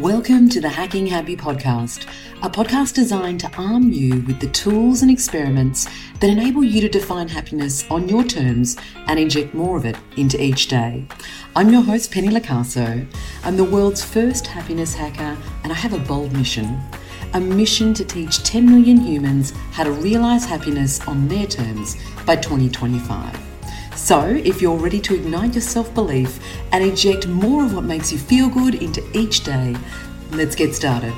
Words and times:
Welcome 0.00 0.50
to 0.50 0.60
the 0.60 0.68
Hacking 0.68 1.06
Happy 1.06 1.38
podcast, 1.38 2.06
a 2.42 2.50
podcast 2.50 2.92
designed 2.92 3.40
to 3.40 3.50
arm 3.56 3.90
you 3.90 4.20
with 4.26 4.40
the 4.40 4.48
tools 4.48 5.00
and 5.00 5.10
experiments 5.10 5.86
that 6.20 6.28
enable 6.28 6.62
you 6.62 6.82
to 6.82 6.88
define 6.90 7.28
happiness 7.28 7.90
on 7.90 8.06
your 8.06 8.22
terms 8.22 8.76
and 9.06 9.18
inject 9.18 9.54
more 9.54 9.78
of 9.78 9.86
it 9.86 9.96
into 10.18 10.42
each 10.42 10.68
day. 10.68 11.06
I'm 11.56 11.70
your 11.70 11.80
host, 11.80 12.12
Penny 12.12 12.28
Locaso. 12.28 13.06
I'm 13.42 13.56
the 13.56 13.64
world's 13.64 14.04
first 14.04 14.46
happiness 14.46 14.92
hacker, 14.94 15.34
and 15.64 15.72
I 15.72 15.76
have 15.76 15.94
a 15.94 15.98
bold 16.00 16.34
mission 16.34 16.78
a 17.32 17.40
mission 17.40 17.92
to 17.92 18.04
teach 18.04 18.42
10 18.44 18.64
million 18.64 18.98
humans 18.98 19.52
how 19.72 19.84
to 19.84 19.90
realize 19.90 20.44
happiness 20.44 21.06
on 21.08 21.26
their 21.28 21.46
terms 21.46 21.96
by 22.24 22.36
2025. 22.36 23.45
So, 23.96 24.26
if 24.28 24.60
you're 24.60 24.76
ready 24.76 25.00
to 25.00 25.14
ignite 25.14 25.54
your 25.54 25.62
self 25.62 25.92
belief 25.94 26.38
and 26.70 26.84
inject 26.84 27.26
more 27.26 27.64
of 27.64 27.74
what 27.74 27.84
makes 27.84 28.12
you 28.12 28.18
feel 28.18 28.50
good 28.50 28.74
into 28.74 29.02
each 29.16 29.42
day, 29.42 29.74
let's 30.32 30.54
get 30.54 30.74
started. 30.74 31.14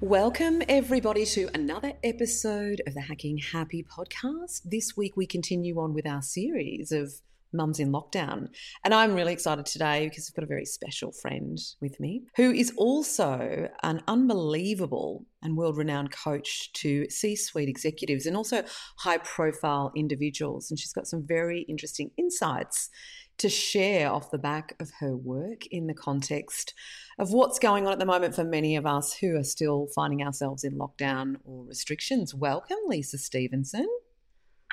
Welcome, 0.00 0.62
everybody, 0.68 1.24
to 1.26 1.48
another 1.54 1.94
episode 2.04 2.82
of 2.86 2.92
the 2.92 3.00
Hacking 3.00 3.38
Happy 3.38 3.82
podcast. 3.82 4.60
This 4.62 4.94
week, 4.94 5.16
we 5.16 5.26
continue 5.26 5.80
on 5.80 5.94
with 5.94 6.06
our 6.06 6.20
series 6.20 6.92
of 6.92 7.14
Mums 7.52 7.80
in 7.80 7.92
Lockdown. 7.92 8.48
And 8.84 8.94
I'm 8.94 9.14
really 9.14 9.32
excited 9.32 9.66
today 9.66 10.08
because 10.08 10.28
I've 10.28 10.36
got 10.36 10.44
a 10.44 10.48
very 10.48 10.64
special 10.64 11.12
friend 11.12 11.58
with 11.80 11.98
me 12.00 12.22
who 12.36 12.52
is 12.52 12.72
also 12.76 13.68
an 13.82 14.02
unbelievable 14.06 15.24
and 15.42 15.56
world 15.56 15.76
renowned 15.76 16.10
coach 16.12 16.72
to 16.74 17.08
C 17.10 17.36
suite 17.36 17.68
executives 17.68 18.26
and 18.26 18.36
also 18.36 18.64
high 18.98 19.18
profile 19.18 19.92
individuals. 19.96 20.70
And 20.70 20.78
she's 20.78 20.92
got 20.92 21.06
some 21.06 21.26
very 21.26 21.62
interesting 21.62 22.10
insights 22.16 22.90
to 23.38 23.48
share 23.48 24.10
off 24.10 24.30
the 24.30 24.38
back 24.38 24.74
of 24.80 24.90
her 24.98 25.16
work 25.16 25.66
in 25.70 25.86
the 25.86 25.94
context 25.94 26.74
of 27.18 27.32
what's 27.32 27.58
going 27.58 27.86
on 27.86 27.92
at 27.92 27.98
the 27.98 28.06
moment 28.06 28.34
for 28.34 28.44
many 28.44 28.76
of 28.76 28.84
us 28.84 29.14
who 29.14 29.36
are 29.36 29.44
still 29.44 29.86
finding 29.94 30.22
ourselves 30.22 30.64
in 30.64 30.76
lockdown 30.76 31.36
or 31.44 31.64
restrictions. 31.64 32.34
Welcome, 32.34 32.78
Lisa 32.88 33.16
Stevenson. 33.16 33.86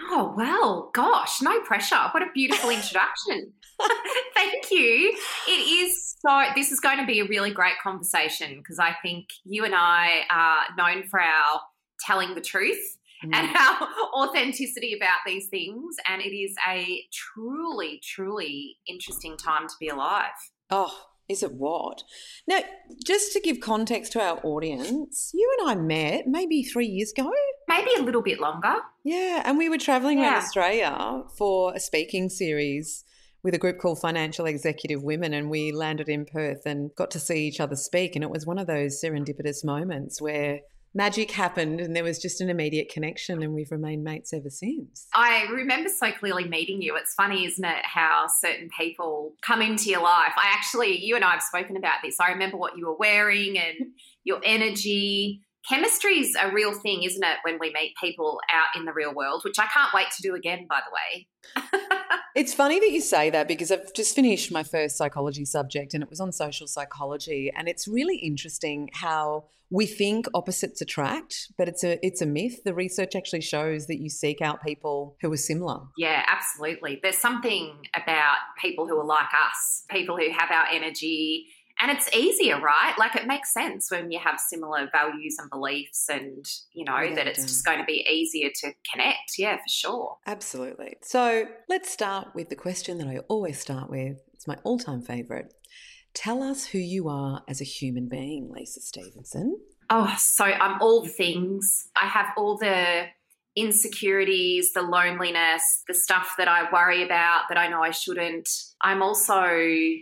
Oh, 0.02 0.34
well, 0.36 0.92
gosh, 0.94 1.42
no 1.42 1.62
pressure. 1.62 2.10
What 2.12 2.22
a 2.22 2.28
beautiful 2.34 2.70
introduction. 2.70 3.54
Thank 4.34 4.72
you. 4.72 5.18
It 5.48 5.52
is 5.52 6.16
so, 6.20 6.44
this 6.56 6.72
is 6.72 6.80
going 6.80 6.98
to 6.98 7.06
be 7.06 7.20
a 7.20 7.26
really 7.26 7.52
great 7.52 7.76
conversation 7.82 8.58
because 8.58 8.80
I 8.80 8.96
think 9.02 9.28
you 9.44 9.64
and 9.64 9.74
I 9.74 10.22
are 10.30 10.64
known 10.78 11.04
for 11.08 11.22
our 11.22 11.62
telling 12.06 12.36
the 12.36 12.42
truth 12.42 12.98
mm. 13.24 13.34
and 13.34 13.56
our 13.56 13.88
authenticity 14.14 14.96
about 14.96 15.20
these 15.26 15.48
things. 15.48 15.96
And 16.08 16.22
it 16.22 16.36
is 16.36 16.56
a 16.68 17.04
truly, 17.14 18.02
truly 18.04 18.78
interesting 18.88 19.38
time 19.38 19.68
to 19.68 19.76
be 19.80 19.88
alive. 19.88 20.32
Oh, 20.70 20.94
is 21.28 21.42
it 21.42 21.54
what? 21.54 22.04
Now, 22.48 22.60
just 23.04 23.34
to 23.34 23.40
give 23.40 23.60
context 23.60 24.12
to 24.14 24.22
our 24.22 24.40
audience, 24.44 25.32
you 25.34 25.56
and 25.60 25.70
I 25.70 25.76
met 25.76 26.28
maybe 26.28 26.64
three 26.64 26.88
years 26.88 27.12
ago. 27.12 27.32
Maybe 27.68 27.92
a 27.98 28.02
little 28.02 28.22
bit 28.22 28.40
longer. 28.40 28.76
Yeah, 29.04 29.42
and 29.46 29.58
we 29.58 29.70
were 29.70 29.78
traveling 29.78 30.20
yeah. 30.20 30.34
around 30.34 30.44
Australia 30.44 31.24
for 31.38 31.74
a 31.74 31.80
speaking 31.80 32.30
series 32.30 33.04
with 33.44 33.54
a 33.54 33.60
group 33.60 33.80
called 33.80 34.00
Financial 34.00 34.46
Executive 34.46 35.04
Women, 35.04 35.34
and 35.34 35.50
we 35.50 35.72
landed 35.72 36.10
in 36.10 36.26
Perth 36.26 36.66
and 36.66 36.94
got 36.96 37.12
to 37.12 37.20
see 37.20 37.48
each 37.48 37.60
other 37.60 37.76
speak. 37.76 38.16
And 38.16 38.24
it 38.24 38.30
was 38.30 38.46
one 38.46 38.58
of 38.60 38.68
those 38.68 39.02
serendipitous 39.02 39.64
moments 39.64 40.22
where 40.22 40.62
magic 40.96 41.30
happened 41.30 41.82
and 41.82 41.94
there 41.96 42.04
was 42.04 42.18
just 42.18 42.40
an 42.40 42.50
immediate 42.50 42.90
connection 42.90 43.44
and 43.44 43.54
we've 43.54 43.70
remained 43.70 44.04
mates 44.04 44.34
ever 44.34 44.50
since. 44.50 45.08
I 45.14 45.44
remember 45.52 45.90
so 45.90 46.12
clearly 46.14 46.48
meeting 46.48 46.82
you. 46.82 46.96
It's 46.96 47.14
funny, 47.14 47.46
isn't 47.46 47.64
it, 47.64 47.86
how 47.86 48.28
certain 48.28 48.70
people 48.80 49.34
come 49.42 49.62
into 49.62 49.90
your 49.90 50.02
life. 50.02 50.32
I 50.38 50.54
actually, 50.54 51.04
you 51.04 51.16
and 51.16 51.26
I 51.26 51.32
have 51.32 51.42
spoken 51.42 51.76
about 51.76 51.98
this. 52.02 52.16
I 52.20 52.32
remember 52.32 52.58
what 52.58 52.78
you 52.78 52.88
were 52.88 52.96
wearing 52.96 53.60
and 53.60 53.92
your 54.24 54.40
energy. 54.44 55.42
Chemistry 55.68 56.20
is 56.20 56.36
a 56.42 56.52
real 56.52 56.74
thing, 56.74 57.04
isn't 57.04 57.24
it, 57.24 57.38
when 57.44 57.60
we 57.60 57.74
meet 57.74 57.94
people 58.02 58.40
out 58.54 58.80
in 58.80 58.86
the 58.86 58.94
real 58.94 59.14
world, 59.14 59.42
which 59.44 59.60
I 59.60 59.66
can't 59.66 59.94
wait 59.94 60.08
to 60.16 60.22
do 60.22 60.34
again, 60.34 60.66
by 60.70 60.80
the 60.80 60.94
way. 60.94 61.92
it's 62.36 62.54
funny 62.54 62.80
that 62.80 62.92
you 62.92 63.02
say 63.02 63.30
that 63.30 63.48
because 63.48 63.72
I've 63.72 63.94
just 63.94 64.14
finished 64.14 64.52
my 64.52 64.64
first 64.64 64.98
psychology 64.98 65.46
subject 65.46 65.94
and 65.94 66.04
it 66.04 66.10
was 66.10 66.20
on 66.20 66.32
social 66.34 66.68
psychology. 66.68 67.52
And 67.56 67.70
it's 67.70 67.88
really 67.88 68.18
interesting 68.18 68.90
how 68.94 69.46
we 69.72 69.86
think 69.86 70.28
opposites 70.34 70.82
attract, 70.82 71.52
but 71.58 71.68
it's 71.68 71.84
a 71.84 72.06
it's 72.06 72.22
a 72.22 72.26
myth. 72.26 72.64
The 72.64 72.74
research 72.74 73.16
actually 73.16 73.42
shows 73.42 73.88
that 73.88 74.00
you 74.00 74.10
seek 74.10 74.42
out 74.42 74.64
people 74.64 75.18
who 75.22 75.32
are 75.32 75.38
similar. 75.38 75.80
Yeah, 75.98 76.24
absolutely. 76.28 77.00
There's 77.02 77.18
something 77.18 77.74
about 77.96 78.38
people 78.62 78.88
who 78.88 79.00
are 79.00 79.06
like 79.06 79.26
us, 79.26 79.84
people 79.90 80.18
who 80.18 80.30
have 80.32 80.52
our 80.52 80.66
energy, 80.72 81.48
and 81.80 81.92
it's 81.92 82.12
easier, 82.16 82.60
right? 82.60 82.94
Like 82.98 83.16
it 83.16 83.28
makes 83.28 83.54
sense 83.54 83.92
when 83.92 84.12
you 84.12 84.20
have 84.20 84.40
similar 84.40 84.90
values 84.92 85.38
and 85.40 85.50
beliefs, 85.50 86.08
and 86.10 86.46
you 86.74 86.86
know 86.86 87.00
yeah, 87.00 87.16
that 87.16 87.28
it's 87.28 87.44
just 87.44 87.66
going 87.66 87.80
to 87.80 87.86
be 87.86 88.06
easier 88.10 88.50
to 88.62 88.74
connect. 88.92 89.38
Yeah, 89.38 89.58
for 89.58 89.70
sure. 89.70 90.18
Absolutely. 90.26 90.98
So 91.02 91.46
let's 91.70 91.90
start 91.92 92.30
with 92.34 92.50
the 92.50 92.56
question 92.56 92.98
that 93.00 93.08
I 93.08 93.20
always 93.28 93.60
start 93.60 93.90
with. 93.90 94.22
It's 94.34 94.48
my 94.48 94.58
all-time 94.64 95.02
favorite. 95.02 95.54
Tell 96.14 96.42
us 96.42 96.68
who 96.68 96.78
you 96.78 97.10
are 97.10 97.44
as 97.48 97.60
a 97.60 97.66
human 97.66 98.08
being, 98.08 98.50
Lisa 98.50 98.80
Stevenson. 98.80 99.60
Oh, 99.90 100.16
so 100.18 100.46
I'm 100.46 100.82
all 100.82 101.06
things. 101.06 101.90
I 102.02 102.08
have 102.08 102.28
all 102.38 102.58
the 102.58 103.08
insecurities, 103.56 104.74
the 104.74 104.82
loneliness, 104.82 105.84
the 105.88 105.94
stuff 105.94 106.36
that 106.38 106.48
I 106.48 106.70
worry 106.72 107.04
about 107.04 107.44
that 107.50 107.58
I 107.58 107.68
know 107.68 107.82
I 107.82 107.92
shouldn't. 107.92 108.50
I'm 108.82 109.02
also 109.02 109.42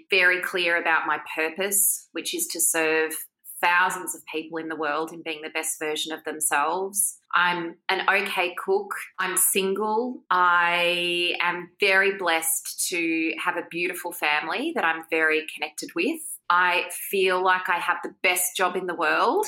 very 0.10 0.42
clear 0.42 0.80
about 0.80 1.06
my 1.06 1.20
purpose, 1.36 2.10
which 2.14 2.34
is 2.34 2.48
to 2.48 2.60
serve 2.60 3.14
thousands 3.62 4.14
of 4.14 4.22
people 4.26 4.58
in 4.58 4.68
the 4.68 4.76
world 4.76 5.14
in 5.14 5.22
being 5.24 5.42
the 5.42 5.50
best 5.50 5.80
version 5.80 6.12
of 6.12 6.24
themselves. 6.26 7.18
I'm 7.34 7.78
an 7.88 8.02
okay 8.10 8.54
cook. 8.64 8.94
I'm 9.20 9.38
single. 9.38 10.24
I 10.30 11.36
am 11.42 11.70
very 11.80 12.18
blessed 12.18 12.88
to 12.90 13.34
have 13.44 13.56
a 13.56 13.66
beautiful 13.72 14.12
family 14.12 14.74
that 14.76 14.84
I'm 14.84 15.04
very 15.10 15.46
connected 15.56 15.92
with. 15.96 16.20
I 16.50 16.84
feel 17.10 17.42
like 17.42 17.70
I 17.70 17.78
have 17.78 17.98
the 18.04 18.14
best 18.22 18.58
job 18.58 18.76
in 18.76 18.86
the 18.86 18.96
world. 18.96 19.46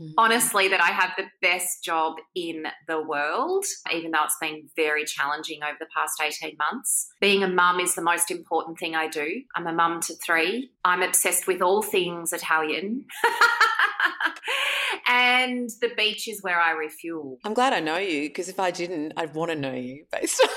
Mm-hmm. 0.00 0.12
Honestly, 0.18 0.68
that 0.68 0.80
I 0.80 0.88
have 0.88 1.10
the 1.16 1.26
best 1.40 1.84
job 1.84 2.16
in 2.34 2.66
the 2.88 3.00
world, 3.00 3.64
even 3.92 4.10
though 4.10 4.24
it's 4.24 4.36
been 4.40 4.68
very 4.74 5.04
challenging 5.04 5.62
over 5.62 5.76
the 5.78 5.86
past 5.94 6.20
18 6.20 6.56
months. 6.58 7.08
Being 7.20 7.44
a 7.44 7.48
mum 7.48 7.78
is 7.78 7.94
the 7.94 8.02
most 8.02 8.30
important 8.30 8.78
thing 8.78 8.96
I 8.96 9.06
do. 9.06 9.42
I'm 9.54 9.66
a 9.66 9.72
mum 9.72 10.00
to 10.02 10.14
three. 10.14 10.70
I'm 10.84 11.02
obsessed 11.02 11.46
with 11.46 11.62
all 11.62 11.82
things 11.82 12.32
Italian. 12.32 13.04
and 15.08 15.70
the 15.80 15.90
beach 15.96 16.26
is 16.26 16.42
where 16.42 16.60
I 16.60 16.72
refuel. 16.72 17.38
I'm 17.44 17.54
glad 17.54 17.72
I 17.72 17.80
know 17.80 17.98
you 17.98 18.28
because 18.28 18.48
if 18.48 18.58
I 18.58 18.70
didn't, 18.72 19.12
I'd 19.16 19.34
want 19.34 19.52
to 19.52 19.56
know 19.56 19.74
you 19.74 20.06
based 20.10 20.42
on 20.42 20.48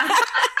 That's 0.00 0.20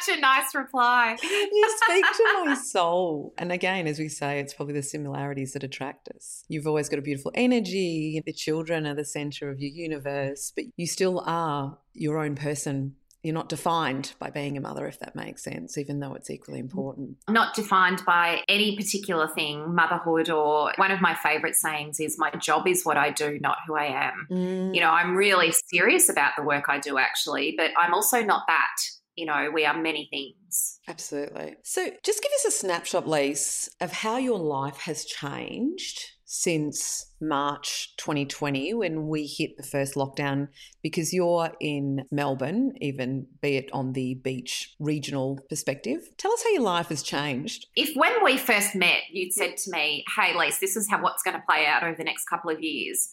such 0.00 0.16
a 0.16 0.20
nice 0.20 0.54
reply. 0.54 1.16
you 1.22 1.78
speak 1.84 2.04
to 2.04 2.44
my 2.44 2.54
soul. 2.64 3.34
And 3.38 3.52
again, 3.52 3.86
as 3.86 3.98
we 3.98 4.08
say, 4.08 4.40
it's 4.40 4.54
probably 4.54 4.74
the 4.74 4.82
similarities 4.82 5.52
that 5.52 5.64
attract 5.64 6.08
us. 6.08 6.44
You've 6.48 6.66
always 6.66 6.88
got 6.88 6.98
a 6.98 7.02
beautiful 7.02 7.32
energy. 7.34 8.22
The 8.24 8.32
children 8.32 8.86
are 8.86 8.94
the 8.94 9.04
center 9.04 9.50
of 9.50 9.60
your 9.60 9.70
universe, 9.70 10.52
but 10.54 10.64
you 10.76 10.86
still 10.86 11.22
are 11.26 11.78
your 11.94 12.18
own 12.18 12.34
person 12.34 12.94
you're 13.22 13.34
not 13.34 13.50
defined 13.50 14.14
by 14.18 14.30
being 14.30 14.56
a 14.56 14.60
mother, 14.60 14.86
if 14.86 14.98
that 15.00 15.14
makes 15.14 15.42
sense, 15.42 15.76
even 15.76 16.00
though 16.00 16.14
it's 16.14 16.30
equally 16.30 16.58
important. 16.58 17.18
Not 17.28 17.54
defined 17.54 18.02
by 18.06 18.42
any 18.48 18.76
particular 18.76 19.28
thing, 19.28 19.74
motherhood, 19.74 20.30
or 20.30 20.72
one 20.76 20.90
of 20.90 21.02
my 21.02 21.14
favorite 21.14 21.54
sayings 21.54 22.00
is, 22.00 22.18
My 22.18 22.30
job 22.30 22.66
is 22.66 22.84
what 22.84 22.96
I 22.96 23.10
do, 23.10 23.38
not 23.40 23.58
who 23.66 23.76
I 23.76 23.84
am. 23.84 24.26
Mm. 24.30 24.74
You 24.74 24.80
know, 24.80 24.90
I'm 24.90 25.14
really 25.14 25.52
serious 25.72 26.08
about 26.08 26.32
the 26.36 26.42
work 26.42 26.64
I 26.68 26.78
do, 26.78 26.96
actually, 26.96 27.54
but 27.56 27.72
I'm 27.78 27.92
also 27.92 28.22
not 28.22 28.44
that. 28.48 28.76
You 29.20 29.26
know, 29.26 29.50
we 29.52 29.66
are 29.66 29.76
many 29.76 30.08
things. 30.10 30.80
Absolutely. 30.88 31.56
So, 31.62 31.90
just 32.02 32.22
give 32.22 32.32
us 32.32 32.46
a 32.46 32.50
snapshot, 32.50 33.06
Lise, 33.06 33.68
of 33.78 33.92
how 33.92 34.16
your 34.16 34.38
life 34.38 34.78
has 34.78 35.04
changed 35.04 36.12
since 36.24 37.12
March 37.20 37.94
2020 37.98 38.72
when 38.72 39.08
we 39.08 39.26
hit 39.26 39.58
the 39.58 39.62
first 39.62 39.94
lockdown 39.94 40.48
because 40.82 41.12
you're 41.12 41.50
in 41.60 42.04
Melbourne, 42.10 42.72
even 42.80 43.26
be 43.42 43.56
it 43.56 43.68
on 43.74 43.92
the 43.92 44.14
beach 44.14 44.74
regional 44.78 45.38
perspective. 45.50 46.08
Tell 46.16 46.32
us 46.32 46.42
how 46.42 46.50
your 46.50 46.62
life 46.62 46.88
has 46.88 47.02
changed. 47.02 47.66
If 47.76 47.94
when 47.94 48.24
we 48.24 48.38
first 48.38 48.74
met, 48.74 49.02
you'd 49.10 49.34
said 49.34 49.58
to 49.58 49.70
me, 49.70 50.02
Hey, 50.16 50.34
Lise, 50.34 50.60
this 50.60 50.76
is 50.76 50.88
how 50.88 51.02
what's 51.02 51.22
going 51.22 51.36
to 51.36 51.42
play 51.46 51.66
out 51.66 51.82
over 51.82 51.96
the 51.96 52.04
next 52.04 52.24
couple 52.24 52.50
of 52.50 52.62
years. 52.62 53.10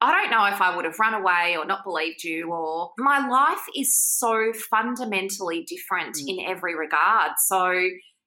I 0.00 0.12
don't 0.12 0.30
know 0.30 0.44
if 0.46 0.60
I 0.60 0.74
would 0.74 0.84
have 0.84 0.98
run 0.98 1.14
away 1.14 1.56
or 1.58 1.64
not 1.64 1.84
believed 1.84 2.22
you, 2.22 2.52
or 2.52 2.90
my 2.98 3.26
life 3.26 3.62
is 3.74 3.96
so 3.98 4.52
fundamentally 4.70 5.64
different 5.64 6.16
mm. 6.16 6.24
in 6.26 6.46
every 6.46 6.76
regard. 6.76 7.32
So, 7.46 7.70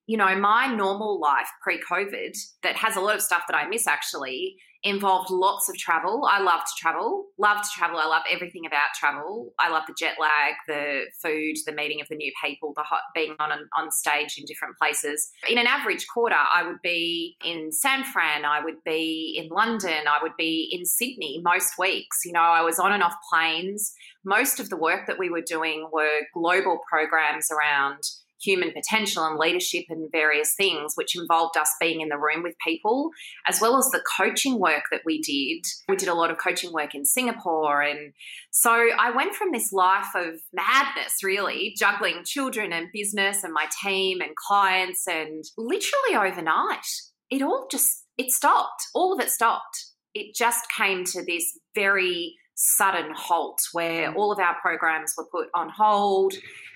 you 0.08 0.18
know, 0.18 0.36
my 0.36 0.74
normal 0.74 1.20
life 1.20 1.48
pre 1.62 1.80
COVID 1.80 2.36
that 2.64 2.76
has 2.76 2.96
a 2.96 3.02
lot 3.02 3.16
of 3.16 3.22
stuff 3.22 3.44
that 3.48 3.56
I 3.56 3.68
miss 3.68 3.88
actually 3.88 4.56
involved 4.84 5.30
lots 5.30 5.68
of 5.68 5.78
travel. 5.78 6.26
I 6.30 6.42
love 6.42 6.62
to 6.62 6.72
travel, 6.78 7.26
love 7.38 7.62
to 7.62 7.70
travel. 7.78 7.98
I 7.98 8.08
love 8.08 8.24
everything 8.32 8.66
about 8.66 8.94
travel. 8.98 9.54
I 9.60 9.70
love 9.70 9.84
the 9.88 9.96
jet 9.98 10.16
lag, 10.20 10.54
the 10.68 11.06
food, 11.22 11.58
the 11.66 11.74
meeting 11.74 12.00
of 12.02 12.08
the 12.08 12.16
new 12.16 12.32
people, 12.44 12.74
the 12.76 12.84
hot 12.84 13.02
being 13.14 13.36
on 13.40 13.52
on 13.78 13.92
stage 13.92 14.36
in 14.38 14.46
different 14.46 14.78
places. 14.78 15.32
In 15.50 15.58
an 15.58 15.68
average 15.68 16.08
quarter, 16.08 16.36
I 16.36 16.66
would 16.66 16.82
be 16.82 17.36
in 17.44 17.72
San 17.72 18.04
Fran, 18.04 18.46
I 18.46 18.64
would 18.64 18.84
be 18.86 19.38
in 19.38 19.50
London, 19.50 20.08
I 20.08 20.20
would 20.22 20.38
be 20.38 20.70
in 20.72 20.86
Sydney 20.86 21.42
most 21.44 21.78
weeks. 21.78 22.20
You 22.26 22.32
know, 22.32 22.40
I 22.40 22.62
was 22.62 22.80
on 22.80 22.94
and 22.94 23.04
off 23.04 23.16
planes. 23.30 23.94
Most 24.24 24.60
of 24.60 24.70
the 24.70 24.78
work 24.78 25.08
that 25.08 25.20
we 25.20 25.30
were 25.30 25.42
doing 25.42 25.90
were 25.92 26.22
global 26.34 26.80
programs 26.90 27.50
around 27.52 28.04
human 28.42 28.72
potential 28.72 29.26
and 29.26 29.38
leadership 29.38 29.86
and 29.90 30.12
various 30.12 30.54
things, 30.56 30.94
which 30.96 31.18
involved 31.18 31.58
us 31.58 31.72
being 31.80 32.02
in 32.02 32.10
the 32.10 32.18
room 32.18 32.44
with 32.44 32.56
people, 32.66 33.12
as 33.48 33.60
well 33.62 33.78
as 33.78 33.90
the 33.92 34.04
coaching 34.18 34.60
work 34.60 34.84
that 34.92 35.02
we 35.06 35.22
did. 35.22 35.66
We 35.88 35.96
did 35.96 36.10
a 36.10 36.14
lot 36.14 36.32
of 36.32 36.38
coaching 36.38 36.72
work 36.72 36.96
in 36.96 37.06
Singapore. 37.06 37.82
And 37.82 38.14
so 38.52 38.72
I 38.72 39.12
went 39.12 39.36
from 39.36 39.52
this 39.52 39.72
life 39.72 40.10
of 40.16 40.40
madness, 40.54 41.24
really, 41.24 41.76
juggling 41.78 42.24
children 42.26 42.74
and 42.74 42.88
business 42.94 43.44
and 43.44 43.54
my 43.54 43.68
team 43.84 44.22
and 44.22 44.36
clients, 44.36 45.08
and 45.08 45.44
literally 45.58 46.16
overnight, 46.16 46.86
it 47.30 47.42
all 47.42 47.68
just 47.70 48.06
it 48.18 48.32
stopped. 48.32 48.84
All 48.94 49.14
of 49.14 49.20
it 49.20 49.30
stopped. 49.30 49.86
It 50.14 50.36
just 50.36 50.66
came 50.76 51.06
to 51.06 51.24
this 51.24 51.58
very 51.76 52.36
sudden 52.62 53.14
halt 53.16 53.62
where 53.72 54.12
mm. 54.12 54.16
all 54.18 54.34
of 54.34 54.40
our 54.40 54.56
programs 54.62 55.14
were 55.18 55.26
put 55.32 55.48
on 55.54 55.70
hold 55.70 56.34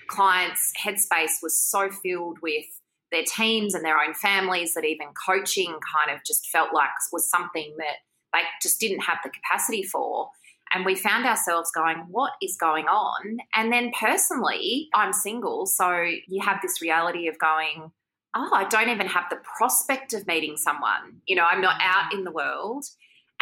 clients' 0.08 0.72
headspace 0.82 1.42
was 1.42 1.58
so 1.58 1.90
filled 1.90 2.38
with 2.40 2.64
their 3.12 3.24
teams 3.24 3.74
and 3.74 3.84
their 3.84 4.00
own 4.00 4.14
families 4.14 4.74
that 4.74 4.84
even 4.84 5.08
coaching 5.26 5.78
kind 5.94 6.14
of 6.14 6.24
just 6.24 6.48
felt 6.48 6.72
like 6.72 6.88
was 7.12 7.28
something 7.28 7.74
that 7.78 7.96
they 8.32 8.40
just 8.62 8.80
didn't 8.80 9.00
have 9.00 9.18
the 9.22 9.30
capacity 9.30 9.82
for. 9.82 10.30
And 10.72 10.84
we 10.84 10.94
found 10.94 11.26
ourselves 11.26 11.70
going, 11.72 11.98
what 12.10 12.32
is 12.42 12.56
going 12.56 12.86
on? 12.86 13.38
And 13.54 13.72
then 13.72 13.92
personally, 13.98 14.88
I'm 14.94 15.12
single. 15.12 15.66
So 15.66 15.92
you 16.26 16.42
have 16.42 16.60
this 16.62 16.82
reality 16.82 17.28
of 17.28 17.38
going, 17.38 17.92
oh, 18.34 18.50
I 18.52 18.64
don't 18.64 18.88
even 18.88 19.06
have 19.06 19.24
the 19.30 19.38
prospect 19.56 20.14
of 20.14 20.26
meeting 20.26 20.56
someone. 20.56 21.20
You 21.26 21.36
know, 21.36 21.44
I'm 21.44 21.60
not 21.60 21.80
out 21.80 22.12
in 22.12 22.24
the 22.24 22.32
world. 22.32 22.86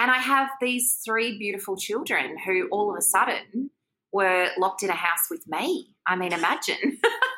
And 0.02 0.10
I 0.10 0.18
have 0.18 0.48
these 0.60 0.98
three 1.04 1.38
beautiful 1.38 1.76
children 1.76 2.36
who 2.36 2.66
all 2.72 2.90
of 2.90 2.98
a 2.98 3.00
sudden 3.00 3.70
were 4.12 4.48
locked 4.58 4.82
in 4.82 4.90
a 4.90 4.94
house 4.94 5.28
with 5.30 5.46
me. 5.46 5.94
I 6.04 6.16
mean, 6.16 6.32
imagine. 6.32 6.98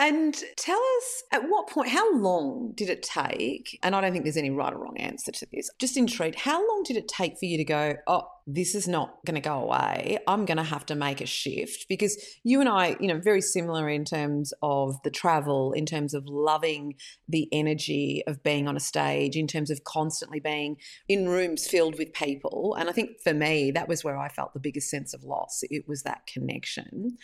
and 0.00 0.34
tell 0.56 0.80
us 0.96 1.22
at 1.30 1.48
what 1.50 1.68
point, 1.68 1.90
how 1.90 2.16
long 2.16 2.72
did 2.74 2.88
it 2.88 3.02
take? 3.02 3.78
And 3.82 3.94
I 3.94 4.00
don't 4.00 4.12
think 4.12 4.24
there's 4.24 4.38
any 4.38 4.48
right 4.48 4.72
or 4.72 4.78
wrong 4.78 4.96
answer 4.96 5.30
to 5.30 5.46
this. 5.52 5.68
Just 5.78 5.98
intrigued, 5.98 6.36
how 6.36 6.66
long 6.66 6.82
did 6.84 6.96
it 6.96 7.06
take 7.06 7.38
for 7.38 7.44
you 7.44 7.58
to 7.58 7.64
go, 7.64 7.96
oh, 8.06 8.22
this 8.46 8.74
is 8.74 8.88
not 8.88 9.18
going 9.26 9.34
to 9.34 9.46
go 9.46 9.60
away. 9.60 10.16
I'm 10.26 10.46
going 10.46 10.56
to 10.56 10.62
have 10.62 10.86
to 10.86 10.94
make 10.94 11.20
a 11.20 11.26
shift 11.26 11.84
because 11.86 12.16
you 12.42 12.60
and 12.60 12.68
I, 12.68 12.96
you 12.98 13.08
know, 13.08 13.20
very 13.20 13.42
similar 13.42 13.90
in 13.90 14.06
terms 14.06 14.54
of 14.62 14.96
the 15.04 15.10
travel, 15.10 15.72
in 15.72 15.84
terms 15.84 16.14
of 16.14 16.24
loving 16.26 16.94
the 17.28 17.46
energy 17.52 18.22
of 18.26 18.42
being 18.42 18.66
on 18.66 18.78
a 18.78 18.80
stage, 18.80 19.36
in 19.36 19.46
terms 19.46 19.70
of 19.70 19.84
constantly 19.84 20.40
being 20.40 20.78
in 21.10 21.28
rooms 21.28 21.68
filled 21.68 21.98
with 21.98 22.14
people. 22.14 22.74
And 22.78 22.88
I 22.88 22.92
think 22.92 23.20
for 23.22 23.34
me, 23.34 23.70
that 23.72 23.86
was 23.86 24.02
where 24.02 24.16
I 24.16 24.30
felt 24.30 24.54
the 24.54 24.60
biggest 24.60 24.88
sense 24.88 25.12
of 25.12 25.24
loss. 25.24 25.60
It 25.64 25.86
was 25.86 26.04
that 26.04 26.26
connection. 26.26 27.18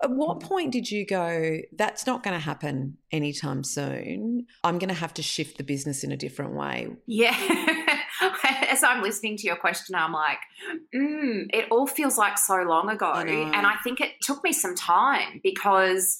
At 0.00 0.10
what 0.10 0.40
point 0.40 0.72
did 0.72 0.90
you 0.90 1.04
go, 1.04 1.58
that's 1.76 2.06
not 2.06 2.22
going 2.22 2.34
to 2.34 2.40
happen 2.40 2.98
anytime 3.10 3.64
soon? 3.64 4.46
I'm 4.62 4.78
going 4.78 4.88
to 4.88 4.94
have 4.94 5.12
to 5.14 5.22
shift 5.22 5.58
the 5.58 5.64
business 5.64 6.04
in 6.04 6.12
a 6.12 6.16
different 6.16 6.54
way? 6.54 6.88
Yeah. 7.06 7.36
as 8.68 8.84
I'm 8.84 9.02
listening 9.02 9.36
to 9.38 9.46
your 9.46 9.56
question, 9.56 9.94
I'm 9.94 10.12
like, 10.12 10.38
mm, 10.94 11.46
it 11.52 11.66
all 11.70 11.86
feels 11.86 12.16
like 12.16 12.38
so 12.38 12.62
long 12.62 12.88
ago. 12.88 13.10
I 13.10 13.22
and 13.22 13.66
I 13.66 13.74
think 13.82 14.00
it 14.00 14.12
took 14.22 14.44
me 14.44 14.52
some 14.52 14.74
time 14.74 15.40
because 15.42 16.18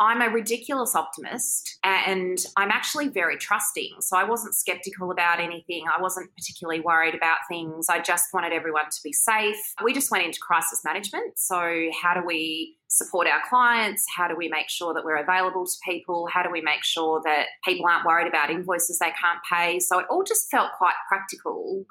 I'm 0.00 0.22
a 0.22 0.28
ridiculous 0.28 0.94
optimist 0.94 1.78
and 1.82 2.38
I'm 2.56 2.70
actually 2.70 3.08
very 3.08 3.36
trusting. 3.36 3.96
So 4.00 4.16
I 4.16 4.22
wasn't 4.22 4.54
skeptical 4.54 5.10
about 5.10 5.40
anything. 5.40 5.84
I 5.88 6.00
wasn't 6.00 6.30
particularly 6.36 6.80
worried 6.80 7.14
about 7.16 7.38
things. 7.48 7.88
I 7.88 7.98
just 8.00 8.26
wanted 8.32 8.52
everyone 8.52 8.84
to 8.84 9.00
be 9.02 9.12
safe. 9.12 9.56
We 9.82 9.92
just 9.92 10.10
went 10.10 10.24
into 10.24 10.38
crisis 10.40 10.82
management. 10.84 11.38
So, 11.38 11.90
how 12.00 12.14
do 12.14 12.24
we 12.24 12.76
support 12.86 13.26
our 13.26 13.40
clients? 13.48 14.04
How 14.16 14.28
do 14.28 14.36
we 14.36 14.48
make 14.48 14.68
sure 14.68 14.94
that 14.94 15.04
we're 15.04 15.16
available 15.16 15.66
to 15.66 15.72
people? 15.84 16.28
How 16.32 16.42
do 16.42 16.50
we 16.50 16.60
make 16.60 16.84
sure 16.84 17.20
that 17.24 17.46
people 17.64 17.86
aren't 17.86 18.06
worried 18.06 18.28
about 18.28 18.50
invoices 18.50 18.98
they 18.98 19.12
can't 19.20 19.40
pay? 19.50 19.80
So, 19.80 19.98
it 19.98 20.06
all 20.10 20.22
just 20.22 20.48
felt 20.50 20.70
quite 20.78 20.94
practical. 21.08 21.84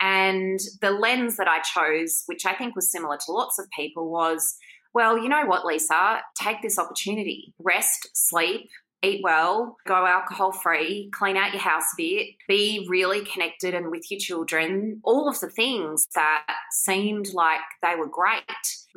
And 0.00 0.60
the 0.80 0.92
lens 0.92 1.36
that 1.38 1.48
I 1.48 1.58
chose, 1.60 2.22
which 2.26 2.46
I 2.46 2.54
think 2.54 2.76
was 2.76 2.90
similar 2.90 3.16
to 3.16 3.32
lots 3.32 3.58
of 3.58 3.66
people, 3.76 4.10
was 4.10 4.54
well, 4.94 5.18
you 5.18 5.28
know 5.28 5.46
what, 5.46 5.64
Lisa? 5.64 6.20
Take 6.40 6.62
this 6.62 6.78
opportunity. 6.78 7.54
Rest, 7.58 8.08
sleep, 8.14 8.68
eat 9.02 9.20
well, 9.22 9.76
go 9.86 10.06
alcohol 10.06 10.52
free, 10.52 11.10
clean 11.12 11.36
out 11.36 11.52
your 11.52 11.62
house 11.62 11.84
a 11.94 11.96
bit, 11.96 12.28
be 12.48 12.86
really 12.88 13.24
connected 13.24 13.74
and 13.74 13.90
with 13.90 14.10
your 14.10 14.18
children, 14.18 15.00
all 15.04 15.28
of 15.28 15.38
the 15.40 15.50
things 15.50 16.08
that 16.14 16.44
seemed 16.72 17.28
like 17.32 17.60
they 17.82 17.94
were 17.94 18.08
great. 18.08 18.42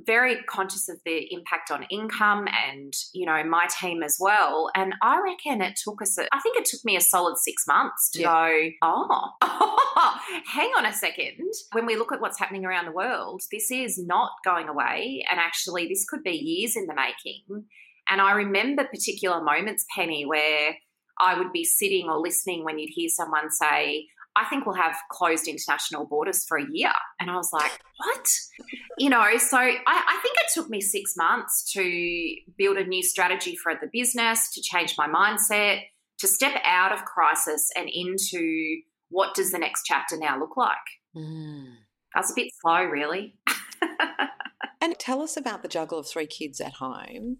Very 0.06 0.44
conscious 0.44 0.90
of 0.90 0.98
the 1.06 1.32
impact 1.32 1.72
on 1.72 1.84
income 1.90 2.48
and, 2.48 2.94
you 3.14 3.26
know, 3.26 3.44
my 3.44 3.68
team 3.80 4.04
as 4.04 4.18
well. 4.20 4.70
And 4.76 4.96
I 5.02 5.22
reckon 5.22 5.62
it 5.62 5.80
took 5.82 6.02
us, 6.02 6.18
I 6.18 6.40
think 6.40 6.58
it 6.58 6.66
took 6.66 6.84
me 6.84 6.96
a 6.96 7.02
solid 7.02 7.38
six 7.38 7.66
months 7.68 8.10
to 8.12 8.22
yeah. 8.22 8.50
go, 8.50 8.70
oh, 8.82 9.30
hang 10.46 10.72
on 10.78 10.86
a 10.86 10.94
second. 10.94 11.52
When 11.74 11.86
we 11.86 11.96
look 11.96 12.12
at 12.12 12.22
what's 12.22 12.40
happening 12.40 12.66
around 12.66 12.86
the 12.86 12.92
world, 12.92 13.42
this 13.52 13.72
is 13.72 14.00
not 14.00 14.32
going 14.44 14.68
away. 14.68 15.26
And 15.30 15.40
actually, 15.40 15.88
this 15.88 16.06
could 16.10 16.24
be 16.24 16.32
years 16.32 16.76
in 16.76 16.88
the 16.88 16.96
making. 16.96 17.66
And 18.10 18.22
I 18.22 18.34
remember 18.34 18.84
particular 18.84 19.42
moments, 19.42 19.86
Penny, 19.96 20.26
where 20.26 20.76
I 21.20 21.38
would 21.38 21.52
be 21.52 21.64
sitting 21.64 22.10
or 22.10 22.20
listening 22.20 22.66
when 22.66 22.80
you'd 22.80 22.92
hear 22.94 23.10
someone 23.10 23.52
say, 23.52 24.08
I 24.36 24.46
think 24.46 24.66
we'll 24.66 24.76
have 24.76 24.96
closed 25.10 25.48
international 25.48 26.06
borders 26.06 26.46
for 26.46 26.58
a 26.58 26.66
year. 26.72 26.94
And 27.20 27.30
I 27.30 27.36
was 27.36 27.50
like, 27.52 27.72
what? 27.98 28.28
You 28.98 29.10
know, 29.10 29.26
so 29.38 29.58
I, 29.58 29.76
I, 29.88 30.20
think 30.22 30.38
it 30.38 30.52
took 30.54 30.70
me 30.70 30.80
six 30.80 31.16
months 31.18 31.70
to 31.74 32.36
build 32.58 32.78
a 32.78 32.86
new 32.86 33.04
strategy 33.04 33.58
for 33.58 33.74
the 33.74 33.90
business, 33.92 34.50
to 34.54 34.62
change 34.62 34.96
my 34.98 35.08
mindset, 35.08 35.82
to 36.20 36.28
step 36.28 36.62
out 36.66 36.94
of 36.94 37.04
crisis 37.04 37.70
and 37.76 37.90
into 37.92 38.78
what 39.10 39.36
does 39.36 39.52
the 39.52 39.60
next 39.60 39.84
chapter 39.86 40.18
now 40.18 40.40
look 40.40 40.56
like. 40.56 40.78
Mm. 41.16 41.74
I 42.16 42.20
was 42.20 42.32
a 42.32 42.36
bit 42.36 42.52
slow, 42.62 42.84
really. 42.84 43.36
and 44.82 44.98
tell 44.98 45.22
us 45.22 45.36
about 45.36 45.62
the 45.62 45.68
juggle 45.68 46.00
of 46.00 46.08
three 46.08 46.28
kids 46.28 46.62
at 46.62 46.74
home 46.74 47.38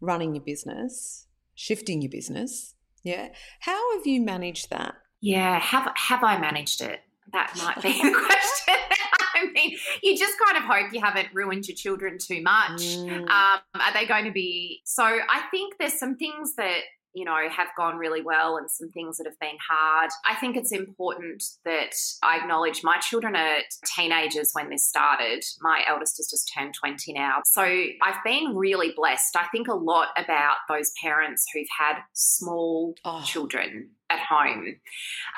running 0.00 0.34
your 0.34 0.44
business, 0.44 1.26
shifting 1.54 2.02
your 2.02 2.10
business. 2.10 2.74
Yeah. 3.02 3.28
How 3.60 3.96
have 3.96 4.06
you 4.06 4.20
managed 4.20 4.70
that? 4.70 4.94
Yeah. 5.20 5.58
Have, 5.58 5.92
have 5.96 6.24
I 6.24 6.38
managed 6.38 6.80
it? 6.80 7.00
That 7.32 7.52
might 7.58 7.82
be 7.82 7.92
the 7.92 8.12
question. 8.26 8.74
I 9.34 9.50
mean, 9.52 9.76
you 10.02 10.16
just 10.16 10.34
kind 10.38 10.56
of 10.56 10.62
hope 10.64 10.92
you 10.92 11.00
haven't 11.00 11.28
ruined 11.34 11.66
your 11.66 11.74
children 11.74 12.18
too 12.18 12.40
much. 12.42 12.80
Mm. 12.80 13.28
Um, 13.28 13.28
are 13.28 13.92
they 13.92 14.06
going 14.06 14.24
to 14.24 14.30
be? 14.30 14.80
So 14.84 15.02
I 15.02 15.42
think 15.50 15.74
there's 15.78 15.98
some 15.98 16.16
things 16.16 16.54
that 16.54 16.82
you 17.14 17.24
know, 17.24 17.36
have 17.48 17.68
gone 17.76 17.96
really 17.96 18.22
well 18.22 18.56
and 18.56 18.70
some 18.70 18.90
things 18.90 19.16
that 19.18 19.26
have 19.26 19.38
been 19.38 19.56
hard. 19.68 20.10
I 20.28 20.34
think 20.34 20.56
it's 20.56 20.72
important 20.72 21.44
that 21.64 21.94
I 22.22 22.38
acknowledge 22.38 22.80
my 22.82 22.98
children 22.98 23.36
are 23.36 23.58
teenagers 23.96 24.50
when 24.52 24.68
this 24.68 24.84
started. 24.84 25.44
My 25.60 25.84
eldest 25.88 26.16
has 26.16 26.28
just 26.28 26.50
turned 26.56 26.74
20 26.74 27.12
now. 27.12 27.42
So 27.46 27.62
I've 27.62 28.22
been 28.24 28.56
really 28.56 28.92
blessed. 28.96 29.36
I 29.36 29.46
think 29.52 29.68
a 29.68 29.74
lot 29.74 30.08
about 30.18 30.56
those 30.68 30.92
parents 31.02 31.46
who've 31.54 31.66
had 31.78 32.00
small 32.12 32.94
oh. 33.04 33.22
children 33.24 33.90
at 34.10 34.18
home. 34.20 34.76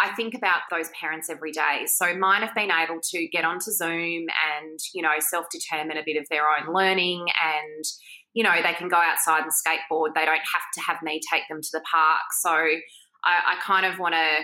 I 0.02 0.14
think 0.14 0.35
about 0.35 0.62
those 0.71 0.88
parents 1.00 1.30
every 1.30 1.52
day. 1.52 1.87
So 1.87 2.16
mine 2.16 2.42
have 2.42 2.54
been 2.54 2.71
able 2.71 3.00
to 3.11 3.28
get 3.28 3.45
onto 3.45 3.71
Zoom 3.71 4.26
and, 4.59 4.78
you 4.95 5.02
know, 5.02 5.14
self 5.18 5.47
determine 5.50 5.97
a 5.97 6.02
bit 6.04 6.16
of 6.16 6.28
their 6.30 6.45
own 6.49 6.73
learning 6.75 7.26
and 7.42 7.85
you 8.36 8.42
know, 8.42 8.54
they 8.62 8.74
can 8.74 8.88
go 8.88 8.98
outside 8.98 9.44
and 9.44 9.50
skateboard. 9.50 10.12
They 10.14 10.26
don't 10.26 10.36
have 10.36 10.68
to 10.74 10.80
have 10.82 11.02
me 11.02 11.20
take 11.32 11.44
them 11.48 11.62
to 11.62 11.68
the 11.72 11.80
park. 11.90 12.20
So 12.42 12.50
I, 12.50 12.74
I 13.24 13.56
kind 13.62 13.86
of 13.86 13.98
want 13.98 14.14
to 14.14 14.40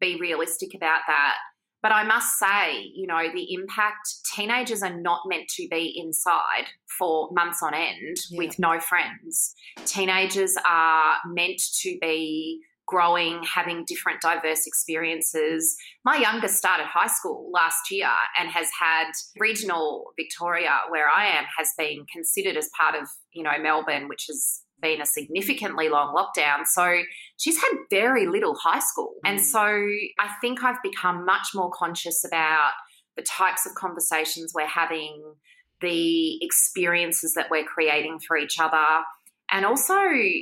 be 0.00 0.18
realistic 0.20 0.74
about 0.74 1.02
that. 1.06 1.36
But 1.80 1.92
I 1.92 2.02
must 2.02 2.40
say, 2.40 2.90
you 2.92 3.06
know, 3.06 3.22
the 3.32 3.54
impact 3.54 4.08
teenagers 4.34 4.82
are 4.82 5.00
not 5.00 5.20
meant 5.28 5.46
to 5.50 5.68
be 5.70 5.94
inside 5.96 6.66
for 6.98 7.28
months 7.30 7.62
on 7.62 7.72
end 7.72 8.16
yeah. 8.30 8.38
with 8.38 8.58
no 8.58 8.80
friends. 8.80 9.54
Teenagers 9.84 10.56
are 10.66 11.14
meant 11.28 11.62
to 11.82 11.96
be 12.00 12.62
growing, 12.86 13.42
having 13.42 13.84
different 13.84 14.20
diverse 14.20 14.66
experiences. 14.66 15.76
My 16.04 16.16
youngest 16.16 16.56
started 16.56 16.86
high 16.86 17.08
school 17.08 17.50
last 17.52 17.90
year 17.90 18.10
and 18.38 18.48
has 18.50 18.68
had 18.78 19.08
regional 19.38 20.12
Victoria, 20.16 20.70
where 20.88 21.08
I 21.08 21.26
am, 21.26 21.44
has 21.58 21.72
been 21.76 22.06
considered 22.12 22.56
as 22.56 22.70
part 22.76 22.94
of, 22.94 23.08
you 23.32 23.42
know, 23.42 23.58
Melbourne, 23.60 24.08
which 24.08 24.26
has 24.28 24.62
been 24.80 25.00
a 25.00 25.06
significantly 25.06 25.88
long 25.88 26.14
lockdown. 26.14 26.66
So 26.66 27.02
she's 27.38 27.60
had 27.60 27.72
very 27.90 28.26
little 28.26 28.54
high 28.54 28.80
school. 28.80 29.14
And 29.24 29.40
so 29.40 29.60
I 29.60 30.28
think 30.40 30.62
I've 30.62 30.82
become 30.82 31.24
much 31.24 31.48
more 31.54 31.70
conscious 31.70 32.24
about 32.24 32.72
the 33.16 33.22
types 33.22 33.66
of 33.66 33.74
conversations 33.74 34.52
we're 34.54 34.66
having, 34.66 35.22
the 35.80 36.42
experiences 36.44 37.34
that 37.34 37.50
we're 37.50 37.64
creating 37.64 38.20
for 38.26 38.36
each 38.36 38.58
other. 38.60 39.02
And 39.50 39.64
also, 39.64 39.94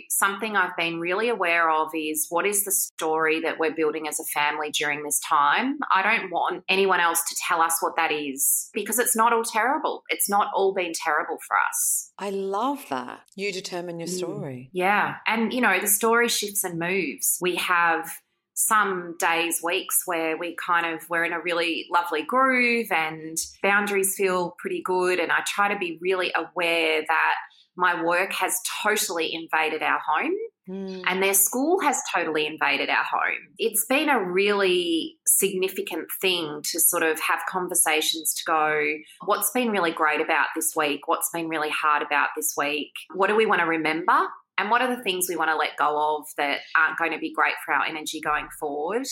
something 0.08 0.56
I've 0.56 0.76
been 0.76 0.98
really 0.98 1.28
aware 1.28 1.70
of 1.70 1.88
is 1.94 2.26
what 2.30 2.46
is 2.46 2.64
the 2.64 2.72
story 2.72 3.40
that 3.40 3.58
we're 3.58 3.74
building 3.74 4.08
as 4.08 4.18
a 4.18 4.24
family 4.24 4.70
during 4.70 5.02
this 5.02 5.20
time? 5.20 5.78
I 5.94 6.02
don't 6.02 6.30
want 6.30 6.64
anyone 6.68 7.00
else 7.00 7.22
to 7.28 7.36
tell 7.46 7.60
us 7.60 7.76
what 7.80 7.96
that 7.96 8.12
is 8.12 8.70
because 8.72 8.98
it's 8.98 9.14
not 9.14 9.32
all 9.32 9.44
terrible. 9.44 10.02
It's 10.08 10.28
not 10.28 10.48
all 10.54 10.72
been 10.72 10.92
terrible 10.94 11.38
for 11.46 11.56
us. 11.70 12.12
I 12.18 12.30
love 12.30 12.84
that. 12.90 13.20
You 13.36 13.52
determine 13.52 13.98
your 13.98 14.08
mm. 14.08 14.16
story. 14.16 14.68
Mm. 14.68 14.70
Yeah. 14.72 15.14
And, 15.26 15.52
you 15.52 15.60
know, 15.60 15.78
the 15.80 15.86
story 15.86 16.28
shifts 16.28 16.64
and 16.64 16.78
moves. 16.78 17.38
We 17.40 17.56
have 17.56 18.10
some 18.54 19.16
days, 19.18 19.60
weeks 19.62 20.02
where 20.06 20.36
we 20.38 20.56
kind 20.64 20.94
of 20.94 21.08
we're 21.10 21.24
in 21.24 21.32
a 21.32 21.40
really 21.40 21.86
lovely 21.92 22.22
groove 22.22 22.90
and 22.92 23.36
boundaries 23.62 24.14
feel 24.16 24.54
pretty 24.58 24.80
good. 24.82 25.18
And 25.18 25.32
I 25.32 25.40
try 25.46 25.72
to 25.72 25.78
be 25.78 25.98
really 26.00 26.32
aware 26.34 27.02
that 27.06 27.34
my 27.76 28.02
work 28.02 28.32
has 28.32 28.58
totally 28.82 29.32
invaded 29.34 29.82
our 29.82 29.98
home 29.98 30.34
mm. 30.68 31.02
and 31.06 31.22
their 31.22 31.34
school 31.34 31.80
has 31.80 32.00
totally 32.14 32.46
invaded 32.46 32.88
our 32.88 33.04
home. 33.04 33.48
It's 33.58 33.84
been 33.86 34.08
a 34.08 34.22
really 34.22 35.16
significant 35.26 36.08
thing 36.20 36.62
to 36.70 36.80
sort 36.80 37.02
of 37.02 37.20
have 37.20 37.40
conversations 37.48 38.34
to 38.34 38.42
go, 38.46 38.82
what's 39.24 39.50
been 39.50 39.70
really 39.70 39.92
great 39.92 40.20
about 40.20 40.46
this 40.54 40.72
week? 40.76 41.06
What's 41.06 41.30
been 41.32 41.48
really 41.48 41.70
hard 41.70 42.02
about 42.02 42.28
this 42.36 42.54
week? 42.56 42.92
What 43.14 43.28
do 43.28 43.36
we 43.36 43.46
want 43.46 43.60
to 43.60 43.66
remember? 43.66 44.28
And 44.56 44.70
what 44.70 44.82
are 44.82 44.96
the 44.96 45.02
things 45.02 45.26
we 45.28 45.36
want 45.36 45.50
to 45.50 45.56
let 45.56 45.76
go 45.76 46.16
of 46.16 46.26
that 46.36 46.60
aren't 46.76 46.98
going 46.98 47.10
to 47.10 47.18
be 47.18 47.32
great 47.32 47.54
for 47.64 47.74
our 47.74 47.84
energy 47.84 48.20
going 48.20 48.48
forward? 48.60 49.06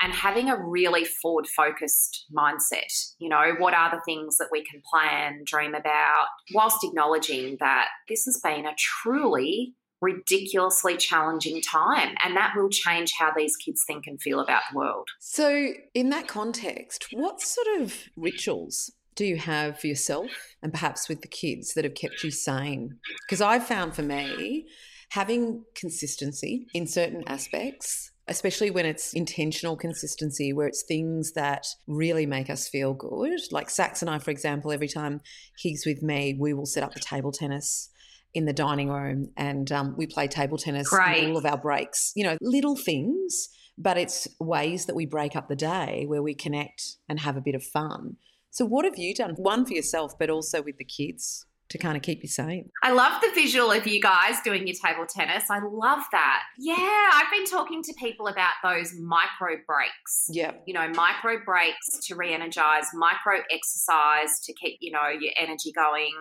And 0.00 0.12
having 0.14 0.48
a 0.48 0.56
really 0.56 1.04
forward 1.04 1.46
focused 1.46 2.26
mindset. 2.36 3.14
You 3.18 3.28
know, 3.28 3.54
what 3.58 3.74
are 3.74 3.90
the 3.90 4.02
things 4.04 4.38
that 4.38 4.48
we 4.50 4.64
can 4.64 4.82
plan, 4.90 5.42
dream 5.44 5.74
about, 5.74 6.26
whilst 6.54 6.82
acknowledging 6.82 7.56
that 7.60 7.88
this 8.08 8.24
has 8.24 8.40
been 8.42 8.66
a 8.66 8.74
truly 8.76 9.74
ridiculously 10.00 10.96
challenging 10.96 11.60
time 11.60 12.14
and 12.24 12.34
that 12.34 12.54
will 12.56 12.70
change 12.70 13.12
how 13.18 13.30
these 13.36 13.54
kids 13.56 13.84
think 13.86 14.04
and 14.06 14.20
feel 14.22 14.40
about 14.40 14.62
the 14.70 14.78
world. 14.78 15.06
So, 15.18 15.72
in 15.94 16.10
that 16.10 16.26
context, 16.26 17.08
what 17.12 17.40
sort 17.40 17.82
of 17.82 17.94
rituals 18.16 18.90
do 19.14 19.26
you 19.26 19.36
have 19.36 19.78
for 19.78 19.86
yourself 19.86 20.30
and 20.62 20.72
perhaps 20.72 21.08
with 21.08 21.20
the 21.20 21.28
kids 21.28 21.74
that 21.74 21.84
have 21.84 21.94
kept 21.94 22.24
you 22.24 22.30
sane? 22.30 22.98
Because 23.26 23.42
I've 23.42 23.66
found 23.66 23.94
for 23.94 24.02
me, 24.02 24.66
having 25.10 25.64
consistency 25.74 26.66
in 26.72 26.86
certain 26.86 27.24
aspects 27.26 28.09
especially 28.30 28.70
when 28.70 28.86
it's 28.86 29.12
intentional 29.12 29.76
consistency, 29.76 30.52
where 30.52 30.68
it's 30.68 30.84
things 30.86 31.32
that 31.32 31.66
really 31.88 32.26
make 32.26 32.48
us 32.48 32.68
feel 32.68 32.94
good. 32.94 33.40
Like 33.50 33.68
Sax 33.68 34.02
and 34.02 34.10
I, 34.10 34.20
for 34.20 34.30
example, 34.30 34.70
every 34.70 34.88
time 34.88 35.20
he's 35.58 35.84
with 35.84 36.00
me, 36.00 36.36
we 36.38 36.54
will 36.54 36.64
set 36.64 36.84
up 36.84 36.94
the 36.94 37.00
table 37.00 37.32
tennis 37.32 37.90
in 38.32 38.44
the 38.44 38.52
dining 38.52 38.88
room 38.88 39.32
and 39.36 39.72
um, 39.72 39.96
we 39.98 40.06
play 40.06 40.28
table 40.28 40.56
tennis 40.56 40.92
right. 40.92 41.28
all 41.28 41.36
of 41.36 41.44
our 41.44 41.58
breaks. 41.58 42.12
You 42.14 42.22
know, 42.22 42.38
little 42.40 42.76
things, 42.76 43.48
but 43.76 43.98
it's 43.98 44.28
ways 44.38 44.86
that 44.86 44.94
we 44.94 45.06
break 45.06 45.34
up 45.34 45.48
the 45.48 45.56
day 45.56 46.04
where 46.06 46.22
we 46.22 46.34
connect 46.34 46.96
and 47.08 47.18
have 47.18 47.36
a 47.36 47.42
bit 47.42 47.56
of 47.56 47.64
fun. 47.64 48.16
So, 48.50 48.64
what 48.64 48.84
have 48.84 48.96
you 48.96 49.12
done? 49.12 49.34
One 49.36 49.66
for 49.66 49.72
yourself, 49.72 50.16
but 50.18 50.30
also 50.30 50.62
with 50.62 50.76
the 50.78 50.84
kids 50.84 51.46
to 51.70 51.78
kind 51.78 51.96
of 51.96 52.02
keep 52.02 52.22
you 52.22 52.28
sane. 52.28 52.68
I 52.82 52.92
love 52.92 53.20
the 53.22 53.30
visual 53.34 53.70
of 53.70 53.86
you 53.86 54.00
guys 54.00 54.40
doing 54.44 54.66
your 54.66 54.76
table 54.84 55.06
tennis. 55.06 55.44
I 55.50 55.60
love 55.60 56.02
that. 56.10 56.42
Yeah, 56.58 57.10
I've 57.14 57.30
been 57.30 57.46
talking 57.46 57.82
to 57.84 57.94
people 57.94 58.26
about 58.26 58.54
those 58.62 58.92
micro 58.98 59.56
breaks. 59.66 60.26
Yeah. 60.28 60.52
You 60.66 60.74
know, 60.74 60.88
micro 60.88 61.38
breaks 61.44 61.88
to 62.06 62.16
re 62.16 62.34
energize, 62.34 62.86
micro 62.92 63.42
exercise 63.50 64.40
to 64.40 64.52
keep, 64.52 64.78
you 64.80 64.90
know, 64.90 65.08
your 65.08 65.32
energy 65.38 65.72
going. 65.72 66.12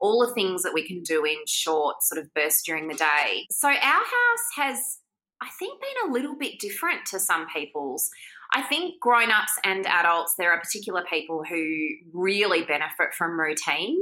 All 0.00 0.26
the 0.26 0.34
things 0.34 0.62
that 0.62 0.72
we 0.72 0.86
can 0.86 1.02
do 1.02 1.24
in 1.24 1.36
short 1.46 2.02
sort 2.02 2.20
of 2.20 2.32
bursts 2.34 2.62
during 2.64 2.88
the 2.88 2.94
day. 2.94 3.46
So, 3.50 3.68
our 3.68 3.74
house 3.76 4.46
has, 4.56 4.98
I 5.40 5.48
think, 5.58 5.80
been 5.80 6.10
a 6.10 6.12
little 6.12 6.36
bit 6.36 6.58
different 6.58 7.06
to 7.10 7.20
some 7.20 7.46
people's. 7.54 8.10
I 8.54 8.62
think 8.62 9.00
grown 9.00 9.30
ups 9.30 9.52
and 9.64 9.86
adults, 9.86 10.34
there 10.36 10.52
are 10.52 10.60
particular 10.60 11.02
people 11.10 11.42
who 11.42 11.88
really 12.12 12.62
benefit 12.62 13.14
from 13.16 13.40
routine 13.40 14.00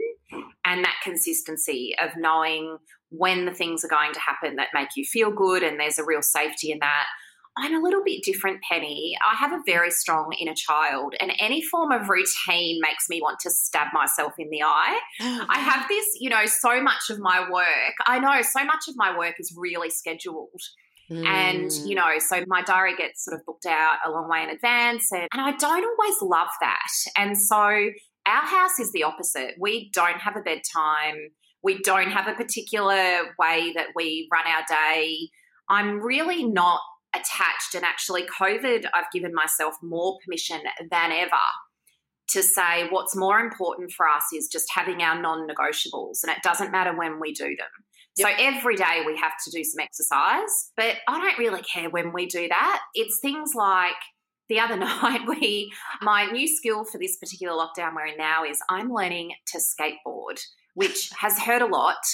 and 0.65 0.85
that 0.85 0.97
consistency 1.05 1.95
of 2.03 2.11
knowing 2.17 2.79
when 3.11 3.45
the 3.45 3.53
things 3.53 3.85
are 3.85 3.89
going 3.89 4.13
to 4.13 4.21
happen 4.21 4.57
that 4.57 4.69
make 4.75 4.91
you 4.97 5.05
feel 5.05 5.31
good 5.31 5.63
and 5.63 5.79
there's 5.79 5.99
a 5.99 6.05
real 6.05 6.23
safety 6.23 6.73
in 6.73 6.79
that. 6.81 7.07
I'm 7.57 7.75
a 7.75 7.81
little 7.81 8.03
bit 8.05 8.23
different, 8.23 8.61
Penny. 8.63 9.17
I 9.29 9.37
have 9.37 9.53
a 9.53 9.63
very 9.67 9.91
strong 9.91 10.33
inner 10.41 10.55
child, 10.55 11.15
and 11.21 11.33
any 11.41 11.61
form 11.61 11.91
of 11.91 12.09
routine 12.09 12.81
makes 12.81 13.09
me 13.09 13.21
want 13.21 13.41
to 13.41 13.51
stab 13.51 13.89
myself 13.93 14.35
in 14.39 14.51
the 14.51 14.63
eye. 14.63 14.99
Oh, 15.21 15.47
I 15.49 15.59
have 15.59 15.89
this, 15.89 16.07
you 16.21 16.31
know, 16.31 16.47
so 16.47 16.81
much 16.81 17.11
of 17.11 17.19
my 17.19 17.51
work, 17.51 17.95
I 18.07 18.21
know 18.21 18.41
so 18.43 18.65
much 18.65 18.85
of 18.89 18.95
my 18.97 19.17
work 19.17 19.35
is 19.39 19.53
really 19.57 19.91
scheduled. 19.91 20.61
Mm. 21.11 21.27
And, 21.27 21.73
you 21.89 21.95
know, 21.95 22.19
so 22.19 22.45
my 22.47 22.63
diary 22.63 22.95
gets 22.97 23.25
sort 23.25 23.39
of 23.39 23.45
booked 23.45 23.67
out 23.67 23.97
a 24.05 24.11
long 24.11 24.29
way 24.29 24.43
in 24.43 24.51
advance. 24.51 25.11
And, 25.13 25.27
and 25.33 25.43
I 25.43 25.53
don't 25.57 25.85
always 25.85 26.23
love 26.23 26.51
that. 26.61 26.91
And 27.17 27.37
so 27.37 27.57
our 27.57 28.47
house 28.47 28.79
is 28.79 28.93
the 28.93 29.03
opposite. 29.03 29.55
We 29.59 29.91
don't 29.93 30.21
have 30.21 30.37
a 30.37 30.41
bedtime. 30.41 31.17
We 31.63 31.79
don't 31.83 32.11
have 32.11 32.29
a 32.29 32.35
particular 32.35 33.35
way 33.39 33.73
that 33.75 33.89
we 33.95 34.29
run 34.33 34.47
our 34.47 34.65
day. 34.69 35.29
I'm 35.69 36.01
really 36.01 36.45
not 36.45 36.81
attached. 37.15 37.75
And 37.75 37.85
actually, 37.85 38.25
COVID, 38.27 38.87
I've 38.95 39.11
given 39.13 39.35
myself 39.35 39.75
more 39.83 40.19
permission 40.25 40.61
than 40.91 41.13
ever 41.13 41.31
to 42.29 42.43
say 42.43 42.87
what's 42.91 43.17
more 43.17 43.41
important 43.41 43.91
for 43.91 44.07
us 44.09 44.25
is 44.33 44.49
just 44.49 44.69
having 44.73 45.03
our 45.03 45.21
non 45.21 45.49
negotiables. 45.49 46.23
And 46.23 46.31
it 46.31 46.43
doesn't 46.43 46.71
matter 46.71 46.97
when 46.97 47.19
we 47.21 47.33
do 47.33 47.57
them. 47.57 47.69
Yep. 48.17 48.29
So 48.29 48.45
every 48.45 48.77
day 48.77 49.03
we 49.07 49.17
have 49.17 49.33
to 49.45 49.51
do 49.51 49.65
some 49.65 49.81
exercise, 49.81 50.73
but 50.77 50.97
I 51.09 51.21
don't 51.21 51.39
really 51.39 51.63
care 51.63 51.91
when 51.91 52.13
we 52.13 52.27
do 52.27 52.49
that. 52.49 52.81
It's 52.95 53.21
things 53.21 53.55
like 53.55 53.95
the 54.49 54.61
other 54.61 54.77
night 54.79 55.23
we 55.27 55.73
my 56.03 56.27
new 56.27 56.49
skill 56.49 56.85
for 56.85 56.99
this 56.99 57.17
particular 57.17 57.55
lockdown 57.55 57.95
we're 57.95 58.07
in 58.07 58.19
now 58.19 58.45
is 58.45 58.59
I'm 58.69 58.93
learning 58.93 59.33
to 59.49 59.59
skateboard, 59.59 60.41
which 60.75 61.11
has 61.19 61.39
hurt 61.39 61.63
a 61.63 61.67
lot. 61.67 61.97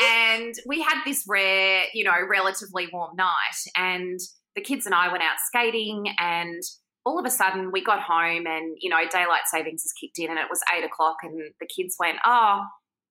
And 0.00 0.54
we 0.64 0.80
had 0.80 1.02
this 1.04 1.26
rare, 1.28 1.82
you 1.92 2.02
know, 2.02 2.16
relatively 2.26 2.88
warm 2.90 3.14
night 3.14 3.58
and 3.76 4.18
the 4.56 4.62
kids 4.62 4.86
and 4.86 4.94
I 4.94 5.08
went 5.08 5.22
out 5.22 5.36
skating 5.46 6.06
and 6.18 6.62
all 7.04 7.18
of 7.18 7.26
a 7.26 7.30
sudden 7.30 7.72
we 7.72 7.82
got 7.82 8.00
home 8.00 8.46
and 8.46 8.76
you 8.80 8.88
know 8.88 9.00
daylight 9.10 9.42
savings 9.46 9.82
has 9.82 9.92
kicked 9.92 10.18
in 10.18 10.30
and 10.30 10.38
it 10.38 10.46
was 10.48 10.62
eight 10.74 10.84
o'clock 10.84 11.16
and 11.22 11.38
the 11.60 11.66
kids 11.66 11.96
went 11.98 12.18
oh 12.24 12.62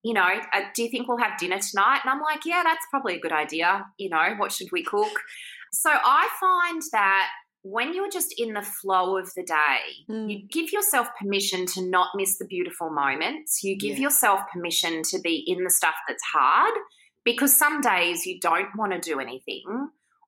you 0.04 0.14
know, 0.14 0.28
uh, 0.54 0.62
do 0.76 0.84
you 0.84 0.90
think 0.90 1.08
we'll 1.08 1.18
have 1.18 1.38
dinner 1.38 1.60
tonight? 1.60 2.00
And 2.04 2.10
I'm 2.10 2.22
like, 2.22 2.46
yeah, 2.46 2.62
that's 2.64 2.86
probably 2.90 3.16
a 3.16 3.20
good 3.20 3.32
idea. 3.32 3.86
You 3.98 4.10
know, 4.10 4.36
what 4.38 4.52
should 4.52 4.72
we 4.72 4.84
cook? 4.84 5.22
So 5.72 5.90
I 5.92 6.28
find 6.40 6.82
that 6.92 7.30
when 7.64 7.94
you're 7.94 8.10
just 8.10 8.34
in 8.38 8.54
the 8.54 8.64
flow 8.64 9.18
of 9.18 9.32
the 9.36 9.44
day, 9.44 9.80
mm. 10.10 10.30
you 10.30 10.48
give 10.48 10.72
yourself 10.72 11.08
permission 11.20 11.66
to 11.68 11.88
not 11.88 12.10
miss 12.16 12.38
the 12.38 12.46
beautiful 12.46 12.90
moments. 12.90 13.64
You 13.64 13.78
give 13.78 13.98
yeah. 13.98 14.06
yourself 14.06 14.42
permission 14.52 15.04
to 15.12 15.20
be 15.20 15.44
in 15.46 15.64
the 15.64 15.70
stuff 15.70 15.96
that's 16.08 16.24
hard 16.34 16.74
because 17.24 17.56
some 17.56 17.82
days 17.82 18.26
you 18.26 18.40
don't 18.40 18.70
want 18.76 18.94
to 18.94 19.00
do 19.00 19.20
anything 19.20 19.64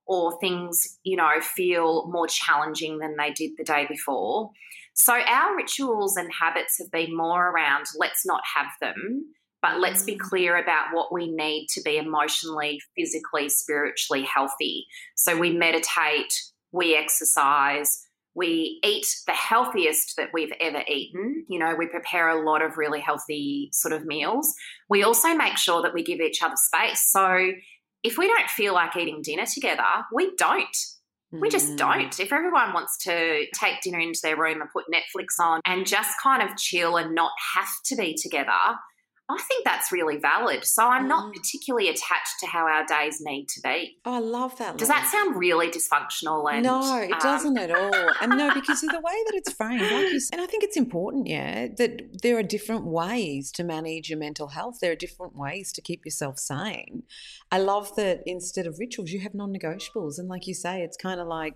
or 0.05 0.37
things, 0.39 0.99
you 1.03 1.15
know, 1.15 1.39
feel 1.41 2.07
more 2.11 2.27
challenging 2.27 2.99
than 2.99 3.15
they 3.17 3.31
did 3.31 3.51
the 3.57 3.63
day 3.63 3.87
before. 3.89 4.51
So 4.93 5.13
our 5.13 5.55
rituals 5.55 6.17
and 6.17 6.29
habits 6.31 6.77
have 6.79 6.91
been 6.91 7.17
more 7.17 7.49
around 7.49 7.85
let's 7.97 8.25
not 8.25 8.41
have 8.55 8.67
them 8.79 9.33
but 9.63 9.79
let's 9.79 10.03
be 10.03 10.17
clear 10.17 10.57
about 10.57 10.87
what 10.91 11.11
we 11.11 11.31
need 11.31 11.67
to 11.69 11.81
be 11.81 11.97
emotionally, 11.97 12.81
physically, 12.97 13.47
spiritually 13.47 14.23
healthy. 14.23 14.85
So 15.15 15.37
we 15.37 15.53
meditate, 15.53 16.33
we 16.73 16.95
exercise, 16.95 18.05
we 18.35 18.81
eat 18.83 19.07
the 19.25 19.33
healthiest 19.33 20.17
that 20.17 20.31
we've 20.33 20.51
ever 20.59 20.83
eaten. 20.87 21.45
You 21.47 21.59
know, 21.59 21.75
we 21.77 21.87
prepare 21.87 22.27
a 22.29 22.45
lot 22.45 22.61
of 22.61 22.77
really 22.77 22.99
healthy 22.99 23.69
sort 23.71 23.93
of 23.93 24.05
meals. 24.05 24.53
We 24.89 25.03
also 25.03 25.33
make 25.33 25.57
sure 25.57 25.81
that 25.81 25.93
we 25.93 26.03
give 26.03 26.19
each 26.19 26.43
other 26.43 26.57
space. 26.57 27.09
So 27.09 27.51
if 28.03 28.17
we 28.17 28.27
don't 28.27 28.49
feel 28.49 28.73
like 28.73 28.97
eating 28.97 29.21
dinner 29.21 29.45
together, 29.45 29.83
we 30.13 30.35
don't. 30.35 30.77
We 31.31 31.49
just 31.49 31.71
mm. 31.71 31.77
don't. 31.77 32.19
If 32.19 32.31
everyone 32.31 32.73
wants 32.73 32.97
to 33.05 33.45
take 33.55 33.81
dinner 33.81 33.99
into 33.99 34.19
their 34.21 34.37
room 34.37 34.61
and 34.61 34.69
put 34.71 34.85
Netflix 34.93 35.39
on 35.39 35.61
and 35.65 35.87
just 35.87 36.11
kind 36.21 36.43
of 36.47 36.55
chill 36.57 36.97
and 36.97 37.15
not 37.15 37.31
have 37.55 37.71
to 37.85 37.95
be 37.95 38.13
together, 38.13 38.51
I 39.33 39.41
think 39.43 39.65
that's 39.65 39.91
really 39.91 40.17
valid. 40.17 40.65
So 40.65 40.87
I'm 40.87 41.07
not 41.07 41.25
mm. 41.25 41.33
particularly 41.33 41.89
attached 41.89 42.39
to 42.41 42.47
how 42.47 42.65
our 42.65 42.85
days 42.85 43.19
need 43.21 43.47
to 43.49 43.61
be. 43.61 43.97
Oh, 44.05 44.13
I 44.13 44.19
love 44.19 44.57
that. 44.57 44.77
Does 44.77 44.87
that 44.87 45.09
sound 45.11 45.35
really 45.37 45.69
dysfunctional? 45.69 46.51
And, 46.51 46.63
no, 46.63 46.97
it 46.99 47.11
um, 47.11 47.19
doesn't 47.19 47.57
at 47.57 47.71
all. 47.71 48.09
And 48.21 48.37
no, 48.37 48.53
because 48.53 48.83
of 48.83 48.89
the 48.89 49.01
way 49.01 49.15
that 49.25 49.33
it's 49.35 49.53
framed, 49.53 49.81
like 49.81 50.11
you 50.11 50.19
said, 50.19 50.33
and 50.33 50.41
I 50.41 50.45
think 50.45 50.63
it's 50.63 50.77
important, 50.77 51.27
yeah, 51.27 51.67
that 51.77 52.21
there 52.21 52.37
are 52.37 52.43
different 52.43 52.85
ways 52.85 53.51
to 53.53 53.63
manage 53.63 54.09
your 54.09 54.19
mental 54.19 54.47
health. 54.47 54.77
There 54.81 54.91
are 54.91 54.95
different 54.95 55.35
ways 55.35 55.71
to 55.73 55.81
keep 55.81 56.05
yourself 56.05 56.39
sane. 56.39 57.03
I 57.51 57.59
love 57.59 57.95
that 57.95 58.21
instead 58.25 58.67
of 58.67 58.79
rituals, 58.79 59.11
you 59.11 59.19
have 59.21 59.33
non-negotiables, 59.33 60.17
and 60.17 60.27
like 60.27 60.47
you 60.47 60.53
say, 60.53 60.81
it's 60.81 60.97
kind 60.97 61.19
of 61.19 61.27
like 61.27 61.55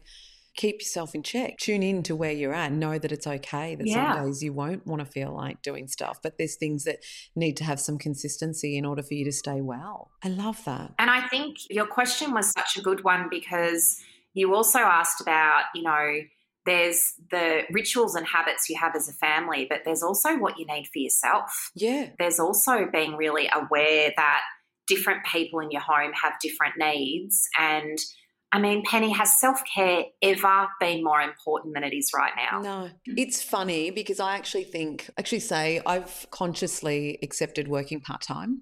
keep 0.58 0.82
yourself 0.82 1.16
in 1.16 1.24
check. 1.24 1.58
Tune 1.58 1.84
in 1.84 2.04
to 2.04 2.16
where 2.16 2.32
you're 2.32 2.54
at. 2.54 2.72
Know 2.72 2.98
that 3.00 3.12
it's 3.12 3.28
okay 3.28 3.76
that 3.76 3.88
yeah. 3.88 4.16
some 4.16 4.26
days 4.26 4.44
you 4.44 4.52
won't 4.52 4.86
want 4.86 5.00
to 5.00 5.06
feel 5.06 5.32
like 5.32 5.62
doing 5.62 5.88
stuff, 5.88 6.20
but 6.22 6.38
there's 6.38 6.56
things 6.56 6.84
that 6.84 7.00
need 7.36 7.56
to 7.58 7.64
have 7.64 7.80
some 7.80 7.98
consistency 7.98 8.78
in 8.78 8.84
order 8.84 9.04
for 9.04 9.14
you 9.14 9.24
to 9.24 9.32
stay 9.32 9.62
well. 9.62 10.12
I 10.24 10.30
love 10.30 10.64
that. 10.66 10.94
And 11.00 11.10
I 11.10 11.26
think 11.28 11.58
your 11.70 11.86
question 11.86 12.34
was 12.34 12.52
such 12.52 12.76
a 12.76 12.82
good 12.82 13.04
one 13.04 13.28
because 13.30 14.02
you 14.34 14.54
also 14.54 14.80
asked 14.80 15.22
about, 15.22 15.66
you 15.74 15.84
know, 15.84 16.22
there's 16.66 17.14
the 17.32 17.62
rituals 17.72 18.16
and 18.16 18.28
habits 18.28 18.70
you 18.70 18.78
have 18.78 18.94
as 18.96 19.08
a 19.08 19.14
family, 19.14 19.68
but 19.70 19.84
there's 19.86 20.04
also 20.04 20.38
what 20.38 20.60
you 20.60 20.66
need 20.66 20.88
for 20.92 21.00
yourself. 21.00 21.72
Yeah. 21.76 22.10
There's 22.20 22.40
also 22.40 22.88
being 22.92 23.16
really 23.16 23.50
aware 23.54 24.12
that 24.18 24.42
different 24.86 25.26
people 25.26 25.60
in 25.60 25.72
your 25.72 25.82
home 25.82 26.12
have 26.22 26.34
different 26.42 26.76
needs 26.78 27.48
and 27.58 27.98
I 28.52 28.60
mean, 28.60 28.84
Penny, 28.86 29.12
has 29.12 29.40
self 29.40 29.62
care 29.74 30.06
ever 30.22 30.68
been 30.80 31.04
more 31.04 31.22
important 31.22 31.74
than 31.74 31.84
it 31.84 31.94
is 31.94 32.12
right 32.16 32.32
now? 32.36 32.62
No. 32.62 32.90
It's 33.06 33.44
funny 33.44 33.92
because 33.92 34.20
I 34.20 34.36
actually 34.36 34.64
think, 34.64 35.10
actually 35.18 35.42
say, 35.42 35.82
I've 35.86 36.28
consciously 36.32 37.20
accepted 37.22 37.68
working 37.68 38.00
part 38.00 38.22
time. 38.22 38.62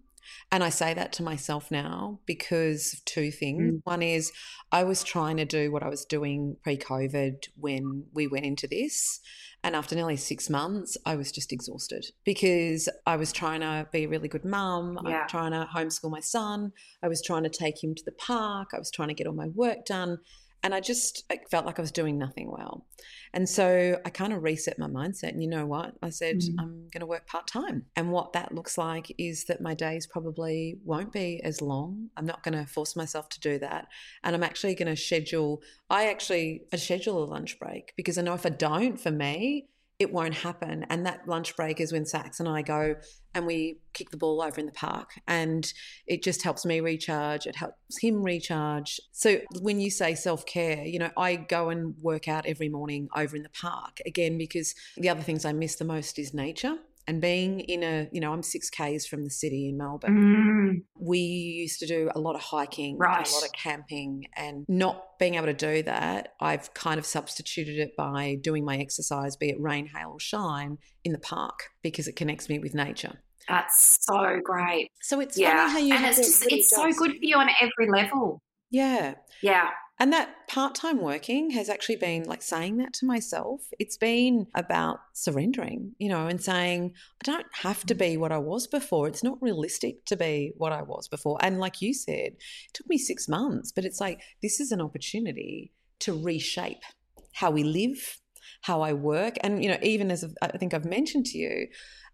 And 0.52 0.64
I 0.64 0.70
say 0.70 0.94
that 0.94 1.14
to 1.14 1.24
myself 1.24 1.70
now 1.70 2.20
because 2.26 2.94
of 2.94 3.06
two 3.06 3.32
things. 3.32 3.76
Mm. 3.76 3.82
One 3.84 4.02
is 4.02 4.32
I 4.72 4.84
was 4.84 5.04
trying 5.04 5.38
to 5.38 5.46
do 5.46 5.72
what 5.72 5.84
I 5.84 5.90
was 5.90 6.06
doing 6.06 6.58
pre 6.64 6.78
COVID 6.78 7.48
when 7.56 8.06
we 8.14 8.28
went 8.28 8.46
into 8.46 8.68
this. 8.68 9.20
And 9.66 9.76
after 9.76 9.96
nearly 9.96 10.16
six 10.16 10.48
months, 10.48 10.96
I 11.08 11.16
was 11.16 11.32
just 11.32 11.52
exhausted 11.52 12.06
because 12.24 12.88
I 13.08 13.16
was 13.16 13.34
trying 13.34 13.62
to 13.62 13.88
be 13.92 14.04
a 14.04 14.08
really 14.08 14.28
good 14.28 14.46
mum. 14.46 15.00
Yeah. 15.04 15.10
I 15.10 15.22
was 15.22 15.32
trying 15.32 15.54
to 15.54 15.68
homeschool 15.74 16.12
my 16.12 16.20
son. 16.20 16.72
I 17.02 17.08
was 17.08 17.20
trying 17.24 17.42
to 17.44 17.50
take 17.50 17.84
him 17.84 17.96
to 17.96 18.06
the 18.06 18.12
park. 18.12 18.70
I 18.76 18.78
was 18.78 18.92
trying 18.92 19.08
to 19.08 19.16
get 19.16 19.26
all 19.26 19.34
my 19.34 19.48
work 19.48 19.84
done. 19.88 20.20
And 20.66 20.74
I 20.74 20.80
just 20.80 21.26
I 21.32 21.38
felt 21.52 21.68
like 21.68 21.78
I 21.78 21.84
was 21.84 21.92
doing 21.92 22.18
nothing 22.18 22.50
well. 22.50 22.88
And 23.34 23.48
so 23.48 24.00
I 24.04 24.10
kind 24.10 24.34
of 24.34 24.42
reset 24.42 24.80
my 24.80 24.88
mindset. 24.88 25.30
And 25.30 25.44
you 25.44 25.48
know 25.48 25.68
what? 25.68 25.94
I 26.02 26.10
said, 26.10 26.38
mm. 26.38 26.56
I'm 26.58 26.88
going 26.92 27.02
to 27.02 27.06
work 27.06 27.28
part 27.28 27.46
time. 27.46 27.86
And 27.96 28.12
what 28.12 28.34
that 28.34 28.52
looks 28.52 28.76
like 28.76 29.14
is 29.20 29.46
that 29.46 29.62
my 29.62 29.76
days 29.76 30.08
probably 30.08 30.80
won't 30.84 31.12
be 31.12 31.40
as 31.44 31.62
long. 31.62 32.10
I'm 32.18 32.26
not 32.26 32.42
going 32.42 32.58
to 32.58 32.66
force 32.66 32.96
myself 32.96 33.30
to 33.30 33.40
do 33.42 33.60
that. 33.60 33.90
And 34.24 34.36
I'm 34.36 34.42
actually 34.42 34.74
going 34.74 34.88
to 34.88 35.00
schedule, 35.00 35.62
I 35.92 36.08
actually 36.10 36.64
I 36.74 36.78
schedule 36.78 37.24
a 37.24 37.26
lunch 37.26 37.60
break 37.60 37.94
because 37.96 38.18
I 38.18 38.24
know 38.24 38.34
if 38.34 38.48
I 38.48 38.50
don't, 38.50 39.00
for 39.00 39.12
me, 39.12 39.68
it 39.98 40.12
won't 40.12 40.34
happen. 40.34 40.86
And 40.90 41.06
that 41.06 41.28
lunch 41.28 41.56
break 41.56 41.80
is 41.80 41.94
when 41.94 42.06
Sax 42.06 42.40
and 42.40 42.50
I 42.50 42.62
go 42.62 42.96
and 43.34 43.46
we 43.46 43.80
kick 43.94 44.10
the 44.10 44.18
ball 44.18 44.42
over 44.42 44.60
in 44.60 44.66
the 44.66 44.72
park. 44.72 45.12
And 45.28 45.72
it 46.06 46.22
just 46.22 46.44
helps 46.44 46.66
me 46.66 46.82
recharge. 46.82 47.46
It 47.46 47.56
helps 47.56 47.98
him 48.02 48.22
recharge. 48.22 49.00
So 49.12 49.40
when 49.62 49.80
you 49.80 49.90
say 49.90 50.16
self 50.16 50.46
care, 50.46 50.84
you 50.84 51.00
know, 51.00 51.12
I 51.18 51.36
go 51.36 51.70
and 51.70 51.96
work 52.02 52.28
out 52.28 52.46
every 52.46 52.70
morning 52.70 53.08
over 53.16 53.36
in 53.36 53.44
the 53.44 53.50
park 53.50 54.00
again, 54.06 54.38
because 54.38 54.76
the 54.98 55.10
other 55.10 55.22
things 55.22 55.46
I 55.46 55.54
miss 55.54 55.76
the 55.76 55.86
most 55.86 56.20
is 56.20 56.34
nature 56.34 56.78
and 57.08 57.22
being 57.22 57.60
in 57.60 57.84
a 57.84 58.08
you 58.12 58.20
know 58.20 58.34
i'm 58.34 58.44
six 58.44 58.70
k's 58.70 59.06
from 59.06 59.24
the 59.24 59.30
city 59.30 59.70
in 59.70 59.78
melbourne. 59.78 60.84
Mm. 60.84 60.84
we 61.00 61.20
used 61.20 61.80
to 61.80 61.86
do 61.86 62.10
a 62.16 62.20
lot 62.20 62.36
of 62.36 62.42
hiking 62.42 62.98
right. 62.98 63.28
a 63.28 63.34
lot 63.34 63.44
of 63.44 63.52
camping 63.54 64.28
and 64.36 64.66
not 64.68 65.18
being 65.20 65.36
able 65.36 65.46
to 65.46 65.54
do 65.54 65.84
that 65.84 66.34
i've 66.40 66.74
kind 66.74 66.98
of 66.98 67.06
substituted 67.06 67.78
it 67.78 67.96
by 67.96 68.38
doing 68.42 68.66
my 68.66 68.78
exercise 68.78 69.36
be 69.36 69.50
it 69.50 69.60
rain 69.60 69.88
hail 69.88 70.12
or 70.12 70.20
shine 70.20 70.78
in 71.06 71.12
the 71.12 71.20
park 71.20 71.72
because 71.82 72.08
it 72.08 72.16
connects 72.16 72.50
me 72.50 72.60
with 72.60 72.74
nature. 72.74 73.14
That's 73.48 74.04
so 74.04 74.40
great. 74.44 74.92
So 75.02 75.20
it's 75.20 75.38
yeah 75.38 75.78
and 75.78 76.06
it's 76.06 76.18
just 76.18 76.52
it's 76.52 76.70
so 76.70 76.92
good 76.92 77.12
for 77.12 77.24
you 77.24 77.38
on 77.38 77.48
every 77.62 77.90
level. 77.90 78.42
Yeah. 78.72 79.14
Yeah 79.42 79.70
and 79.98 80.12
that 80.12 80.48
part 80.48 80.76
time 80.76 81.02
working 81.02 81.52
has 81.52 81.70
actually 81.70 81.96
been 81.96 82.24
like 82.24 82.42
saying 82.42 82.78
that 82.78 82.94
to 82.96 83.06
myself. 83.06 83.62
It's 83.80 83.98
been 83.98 84.48
about 84.54 85.00
surrendering, 85.14 85.94
you 86.00 86.10
know, 86.10 86.28
and 86.28 86.42
saying, 86.42 86.94
I 87.22 87.32
don't 87.32 87.48
have 87.62 87.86
to 87.86 87.96
mm. 87.96 88.00
be 88.00 88.18
what 88.18 88.34
I 88.34 88.38
was 88.38 88.68
before. 88.68 89.08
It's 89.08 89.24
not 89.24 89.42
realistic 89.42 90.06
to 90.06 90.18
be 90.18 90.52
what 90.58 90.74
I 90.74 90.82
was 90.82 91.08
before. 91.08 91.38
And 91.42 91.60
like 91.60 91.82
you 91.82 91.94
said, 91.94 92.34
it 92.34 92.74
took 92.74 92.90
me 92.90 92.98
six 92.98 93.30
months, 93.30 93.72
but 93.72 93.86
it's 93.86 94.02
like 94.02 94.22
this 94.42 94.60
is 94.60 94.72
an 94.72 94.82
opportunity 94.82 95.72
to 96.00 96.22
reshape 96.22 96.84
how 97.32 97.52
we 97.52 97.64
live, 97.64 98.20
how 98.62 98.82
I 98.82 98.92
work. 98.92 99.36
And, 99.42 99.64
you 99.64 99.70
know, 99.70 99.78
even 99.82 100.12
as 100.12 100.26
I 100.42 100.58
think 100.58 100.74
I've 100.74 100.86
mentioned 100.86 101.26
to 101.28 101.38
you, 101.38 101.68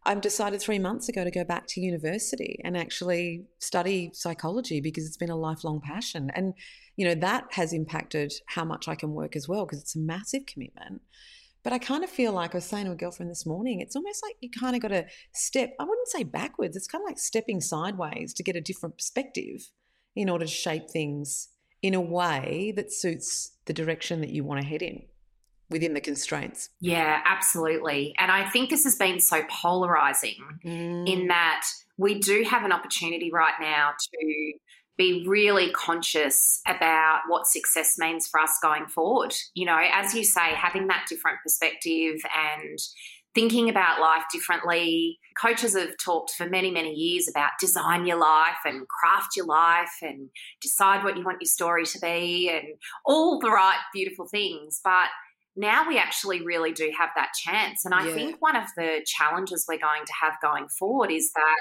I've 0.03 0.21
decided 0.21 0.59
three 0.59 0.79
months 0.79 1.09
ago 1.09 1.23
to 1.23 1.29
go 1.29 1.43
back 1.43 1.67
to 1.67 1.81
university 1.81 2.59
and 2.63 2.75
actually 2.75 3.45
study 3.59 4.11
psychology 4.13 4.81
because 4.81 5.05
it's 5.05 5.17
been 5.17 5.29
a 5.29 5.35
lifelong 5.35 5.79
passion. 5.79 6.31
And, 6.33 6.55
you 6.95 7.05
know, 7.05 7.15
that 7.15 7.45
has 7.51 7.71
impacted 7.71 8.33
how 8.47 8.65
much 8.65 8.87
I 8.87 8.95
can 8.95 9.11
work 9.11 9.35
as 9.35 9.47
well 9.47 9.65
because 9.65 9.79
it's 9.81 9.95
a 9.95 9.99
massive 9.99 10.47
commitment. 10.47 11.01
But 11.63 11.73
I 11.73 11.77
kind 11.77 12.03
of 12.03 12.09
feel 12.09 12.33
like 12.33 12.55
I 12.55 12.57
was 12.57 12.65
saying 12.65 12.85
to 12.85 12.91
a 12.91 12.95
girlfriend 12.95 13.29
this 13.29 13.45
morning, 13.45 13.79
it's 13.79 13.95
almost 13.95 14.23
like 14.23 14.35
you 14.39 14.49
kind 14.49 14.75
of 14.75 14.81
got 14.81 14.87
to 14.87 15.05
step, 15.33 15.75
I 15.79 15.83
wouldn't 15.83 16.07
say 16.07 16.23
backwards, 16.23 16.75
it's 16.75 16.87
kind 16.87 17.03
of 17.03 17.07
like 17.07 17.19
stepping 17.19 17.61
sideways 17.61 18.33
to 18.33 18.43
get 18.43 18.55
a 18.55 18.61
different 18.61 18.97
perspective 18.97 19.69
in 20.15 20.29
order 20.29 20.45
to 20.45 20.51
shape 20.51 20.89
things 20.89 21.49
in 21.83 21.93
a 21.93 22.01
way 22.01 22.73
that 22.75 22.91
suits 22.91 23.51
the 23.65 23.73
direction 23.73 24.21
that 24.21 24.31
you 24.31 24.43
want 24.43 24.61
to 24.61 24.67
head 24.67 24.81
in 24.81 25.03
within 25.71 25.93
the 25.93 26.01
constraints. 26.01 26.69
Yeah, 26.79 27.21
absolutely. 27.25 28.13
And 28.19 28.31
I 28.31 28.47
think 28.49 28.69
this 28.69 28.83
has 28.83 28.95
been 28.95 29.19
so 29.19 29.43
polarizing 29.49 30.35
mm. 30.63 31.09
in 31.09 31.27
that 31.27 31.65
we 31.97 32.19
do 32.19 32.43
have 32.43 32.63
an 32.63 32.71
opportunity 32.71 33.31
right 33.31 33.53
now 33.59 33.93
to 33.99 34.53
be 34.97 35.25
really 35.27 35.71
conscious 35.71 36.61
about 36.67 37.21
what 37.27 37.47
success 37.47 37.97
means 37.97 38.27
for 38.27 38.39
us 38.39 38.57
going 38.61 38.85
forward. 38.87 39.33
You 39.55 39.65
know, 39.65 39.79
as 39.91 40.13
you 40.13 40.23
say, 40.23 40.53
having 40.53 40.87
that 40.87 41.05
different 41.09 41.37
perspective 41.43 42.19
and 42.35 42.79
thinking 43.33 43.69
about 43.69 44.01
life 44.01 44.23
differently. 44.31 45.19
Coaches 45.39 45.75
have 45.77 45.97
talked 45.97 46.31
for 46.31 46.47
many, 46.47 46.69
many 46.69 46.93
years 46.93 47.29
about 47.29 47.51
design 47.59 48.05
your 48.05 48.17
life 48.17 48.57
and 48.65 48.87
craft 48.87 49.35
your 49.37 49.45
life 49.45 49.93
and 50.01 50.29
decide 50.61 51.03
what 51.03 51.17
you 51.17 51.23
want 51.23 51.37
your 51.39 51.47
story 51.47 51.85
to 51.85 51.99
be 51.99 52.49
and 52.49 52.75
all 53.05 53.39
the 53.39 53.49
right, 53.49 53.79
beautiful 53.93 54.27
things. 54.27 54.81
But 54.83 55.07
now 55.55 55.87
we 55.87 55.97
actually 55.97 56.43
really 56.45 56.71
do 56.71 56.91
have 56.97 57.09
that 57.15 57.31
chance. 57.33 57.83
And 57.85 57.93
I 57.93 58.07
yeah. 58.07 58.13
think 58.13 58.41
one 58.41 58.55
of 58.55 58.65
the 58.77 59.05
challenges 59.05 59.65
we're 59.67 59.77
going 59.77 60.05
to 60.05 60.13
have 60.21 60.33
going 60.41 60.67
forward 60.67 61.11
is 61.11 61.31
that 61.33 61.57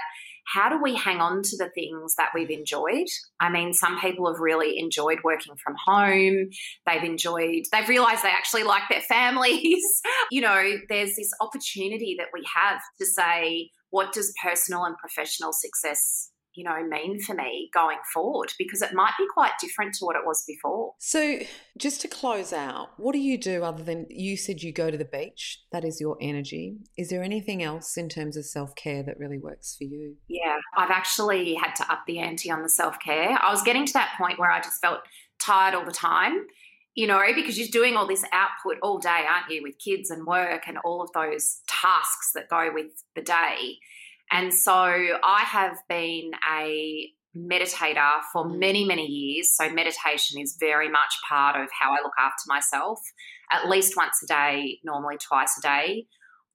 how 0.46 0.68
do 0.68 0.80
we 0.82 0.96
hang 0.96 1.20
on 1.20 1.42
to 1.42 1.56
the 1.56 1.70
things 1.70 2.14
that 2.16 2.30
we've 2.34 2.50
enjoyed? 2.50 3.06
I 3.38 3.50
mean, 3.50 3.72
some 3.72 4.00
people 4.00 4.26
have 4.30 4.40
really 4.40 4.78
enjoyed 4.78 5.18
working 5.22 5.54
from 5.62 5.74
home. 5.84 6.50
They've 6.86 7.04
enjoyed, 7.04 7.64
they've 7.72 7.88
realized 7.88 8.24
they 8.24 8.30
actually 8.30 8.64
like 8.64 8.82
their 8.90 9.02
families. 9.02 9.84
you 10.30 10.40
know, 10.40 10.78
there's 10.88 11.14
this 11.16 11.30
opportunity 11.40 12.16
that 12.18 12.28
we 12.32 12.44
have 12.52 12.80
to 12.98 13.06
say, 13.06 13.70
what 13.90 14.12
does 14.12 14.32
personal 14.42 14.84
and 14.84 14.96
professional 14.98 15.52
success 15.52 16.29
you 16.54 16.64
know, 16.64 16.82
mean 16.84 17.20
for 17.20 17.34
me 17.34 17.70
going 17.72 17.98
forward 18.12 18.52
because 18.58 18.82
it 18.82 18.92
might 18.92 19.12
be 19.18 19.26
quite 19.32 19.52
different 19.60 19.94
to 19.94 20.04
what 20.04 20.16
it 20.16 20.22
was 20.24 20.44
before. 20.46 20.94
So, 20.98 21.38
just 21.78 22.00
to 22.02 22.08
close 22.08 22.52
out, 22.52 22.90
what 22.96 23.12
do 23.12 23.18
you 23.18 23.38
do 23.38 23.62
other 23.62 23.82
than 23.82 24.06
you 24.10 24.36
said 24.36 24.62
you 24.62 24.72
go 24.72 24.90
to 24.90 24.98
the 24.98 25.04
beach? 25.04 25.62
That 25.72 25.84
is 25.84 26.00
your 26.00 26.16
energy. 26.20 26.78
Is 26.96 27.10
there 27.10 27.22
anything 27.22 27.62
else 27.62 27.96
in 27.96 28.08
terms 28.08 28.36
of 28.36 28.44
self 28.44 28.74
care 28.74 29.02
that 29.02 29.18
really 29.18 29.38
works 29.38 29.76
for 29.76 29.84
you? 29.84 30.16
Yeah, 30.28 30.56
I've 30.76 30.90
actually 30.90 31.54
had 31.54 31.74
to 31.76 31.92
up 31.92 32.02
the 32.06 32.18
ante 32.18 32.50
on 32.50 32.62
the 32.62 32.68
self 32.68 32.98
care. 32.98 33.38
I 33.40 33.50
was 33.50 33.62
getting 33.62 33.86
to 33.86 33.92
that 33.94 34.14
point 34.18 34.38
where 34.38 34.50
I 34.50 34.60
just 34.60 34.80
felt 34.80 35.00
tired 35.40 35.74
all 35.74 35.84
the 35.84 35.92
time. 35.92 36.46
You 36.96 37.06
know, 37.06 37.22
because 37.34 37.56
you're 37.56 37.68
doing 37.68 37.96
all 37.96 38.06
this 38.06 38.24
output 38.32 38.78
all 38.82 38.98
day, 38.98 39.24
aren't 39.28 39.48
you, 39.48 39.62
with 39.62 39.78
kids 39.78 40.10
and 40.10 40.26
work 40.26 40.64
and 40.66 40.76
all 40.84 41.00
of 41.00 41.10
those 41.14 41.60
tasks 41.68 42.32
that 42.34 42.48
go 42.48 42.70
with 42.74 42.88
the 43.14 43.22
day. 43.22 43.78
And 44.30 44.52
so 44.52 44.72
I 44.72 45.44
have 45.44 45.76
been 45.88 46.30
a 46.50 47.10
meditator 47.36 48.20
for 48.32 48.44
mm. 48.44 48.58
many, 48.58 48.84
many 48.84 49.06
years. 49.06 49.50
So 49.54 49.70
meditation 49.70 50.40
is 50.40 50.56
very 50.58 50.88
much 50.88 51.14
part 51.28 51.60
of 51.60 51.68
how 51.78 51.92
I 51.92 52.02
look 52.02 52.14
after 52.18 52.44
myself, 52.46 53.00
at 53.50 53.68
least 53.68 53.96
once 53.96 54.20
a 54.22 54.26
day, 54.26 54.78
normally 54.84 55.16
twice 55.16 55.56
a 55.58 55.62
day. 55.62 56.06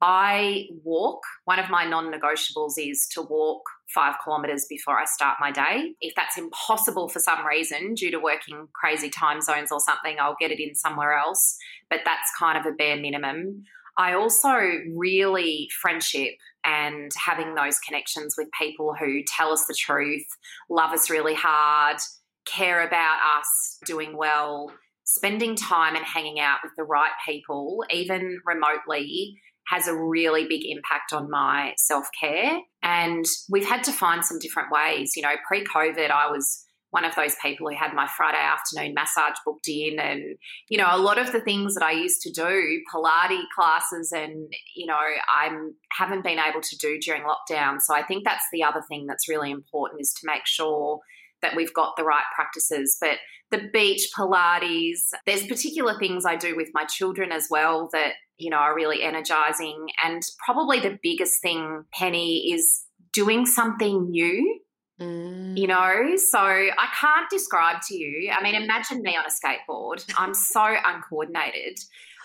I 0.02 0.68
walk. 0.84 1.22
One 1.46 1.58
of 1.58 1.70
my 1.70 1.86
non 1.86 2.12
negotiables 2.12 2.74
is 2.78 3.08
to 3.14 3.22
walk 3.22 3.62
five 3.94 4.16
kilometres 4.24 4.66
before 4.70 5.00
I 5.00 5.06
start 5.06 5.38
my 5.40 5.52
day. 5.52 5.94
If 6.02 6.14
that's 6.16 6.38
impossible 6.38 7.08
for 7.08 7.20
some 7.20 7.46
reason, 7.46 7.94
due 7.94 8.12
to 8.12 8.20
working 8.20 8.68
crazy 8.74 9.10
time 9.10 9.42
zones 9.42 9.72
or 9.72 9.80
something, 9.80 10.18
I'll 10.20 10.36
get 10.40 10.52
it 10.52 10.62
in 10.62 10.76
somewhere 10.76 11.18
else. 11.18 11.58
But 11.90 12.02
that's 12.04 12.30
kind 12.38 12.58
of 12.58 12.66
a 12.66 12.76
bare 12.76 12.98
minimum. 12.98 13.64
I 13.98 14.14
also 14.14 14.50
really 14.96 15.70
friendship 15.82 16.34
and 16.64 17.12
having 17.24 17.56
those 17.56 17.80
connections 17.80 18.36
with 18.38 18.48
people 18.60 18.94
who 19.00 19.22
tell 19.26 19.52
us 19.52 19.66
the 19.66 19.74
truth, 19.74 20.26
love 20.70 20.92
us 20.92 21.10
really 21.10 21.36
hard, 21.36 21.98
care 22.46 22.86
about 22.86 23.20
us 23.38 23.78
doing 23.86 24.18
well, 24.18 24.72
spending 25.06 25.56
time 25.56 25.96
and 25.96 26.06
hanging 26.06 26.40
out 26.40 26.60
with 26.64 26.74
the 26.76 26.84
right 26.84 27.12
people, 27.26 27.84
even 27.92 28.40
remotely, 28.46 29.36
has 29.68 29.88
a 29.88 29.96
really 29.96 30.48
big 30.48 30.62
impact 30.66 31.14
on 31.14 31.30
my 31.30 31.74
self 31.78 32.08
care. 32.20 32.60
And 32.84 33.26
we've 33.50 33.68
had 33.68 33.84
to 33.86 33.92
find 33.92 34.24
some 34.24 34.40
different 34.40 34.72
ways. 34.72 35.14
You 35.16 35.24
know, 35.24 35.36
pre 35.48 35.64
COVID, 35.64 36.12
I 36.12 36.30
was 36.30 36.65
one 36.96 37.04
of 37.04 37.14
those 37.14 37.36
people 37.42 37.68
who 37.68 37.76
had 37.76 37.94
my 37.94 38.08
Friday 38.16 38.40
afternoon 38.40 38.94
massage 38.94 39.36
booked 39.44 39.68
in. 39.68 40.00
And, 40.00 40.38
you 40.70 40.78
know, 40.78 40.88
a 40.90 40.98
lot 40.98 41.18
of 41.18 41.34
the 41.34 41.42
things 41.42 41.74
that 41.74 41.84
I 41.84 41.92
used 41.92 42.22
to 42.22 42.32
do, 42.32 42.82
Pilates 42.94 43.44
classes, 43.54 44.14
and, 44.14 44.54
you 44.78 44.86
know, 44.86 44.96
I 44.96 45.50
haven't 45.92 46.24
been 46.24 46.40
able 46.40 46.62
to 46.62 46.78
do 46.78 46.98
during 47.00 47.24
lockdown. 47.24 47.82
So 47.82 47.94
I 47.94 48.02
think 48.04 48.24
that's 48.24 48.46
the 48.54 48.64
other 48.64 48.82
thing 48.88 49.08
that's 49.08 49.28
really 49.28 49.52
important 49.52 50.00
is 50.00 50.14
to 50.14 50.22
make 50.24 50.46
sure 50.46 51.02
that 51.42 51.54
we've 51.54 51.74
got 51.74 51.98
the 51.98 52.06
right 52.06 52.24
practices. 52.34 52.96
But 53.02 53.18
the 53.52 53.68
beach, 53.74 54.08
Pilates, 54.18 55.10
there's 55.26 55.46
particular 55.46 56.00
things 56.00 56.26
I 56.26 56.38
do 56.38 56.56
with 56.56 56.70
my 56.74 56.86
children 56.86 57.34
as 57.34 57.48
well 57.52 57.90
that, 57.92 58.14
you 58.38 58.50
know, 58.50 58.58
are 58.58 58.74
really 58.74 59.04
energizing. 59.04 59.88
And 60.02 60.22
probably 60.46 60.80
the 60.80 60.98
biggest 61.04 61.42
thing, 61.42 61.84
Penny, 61.94 62.54
is 62.54 62.86
doing 63.12 63.46
something 63.46 64.12
new. 64.12 64.62
Mm. 65.00 65.58
You 65.58 65.68
know, 65.68 66.16
so 66.16 66.40
I 66.40 66.88
can't 67.00 67.30
describe 67.30 67.82
to 67.88 67.96
you. 67.96 68.32
I 68.32 68.42
mean, 68.42 68.56
imagine 68.56 69.02
me 69.02 69.16
on 69.18 69.26
a 69.26 69.30
skateboard. 69.30 70.06
I'm 70.18 70.34
so 70.34 70.64
uncoordinated. 70.64 71.80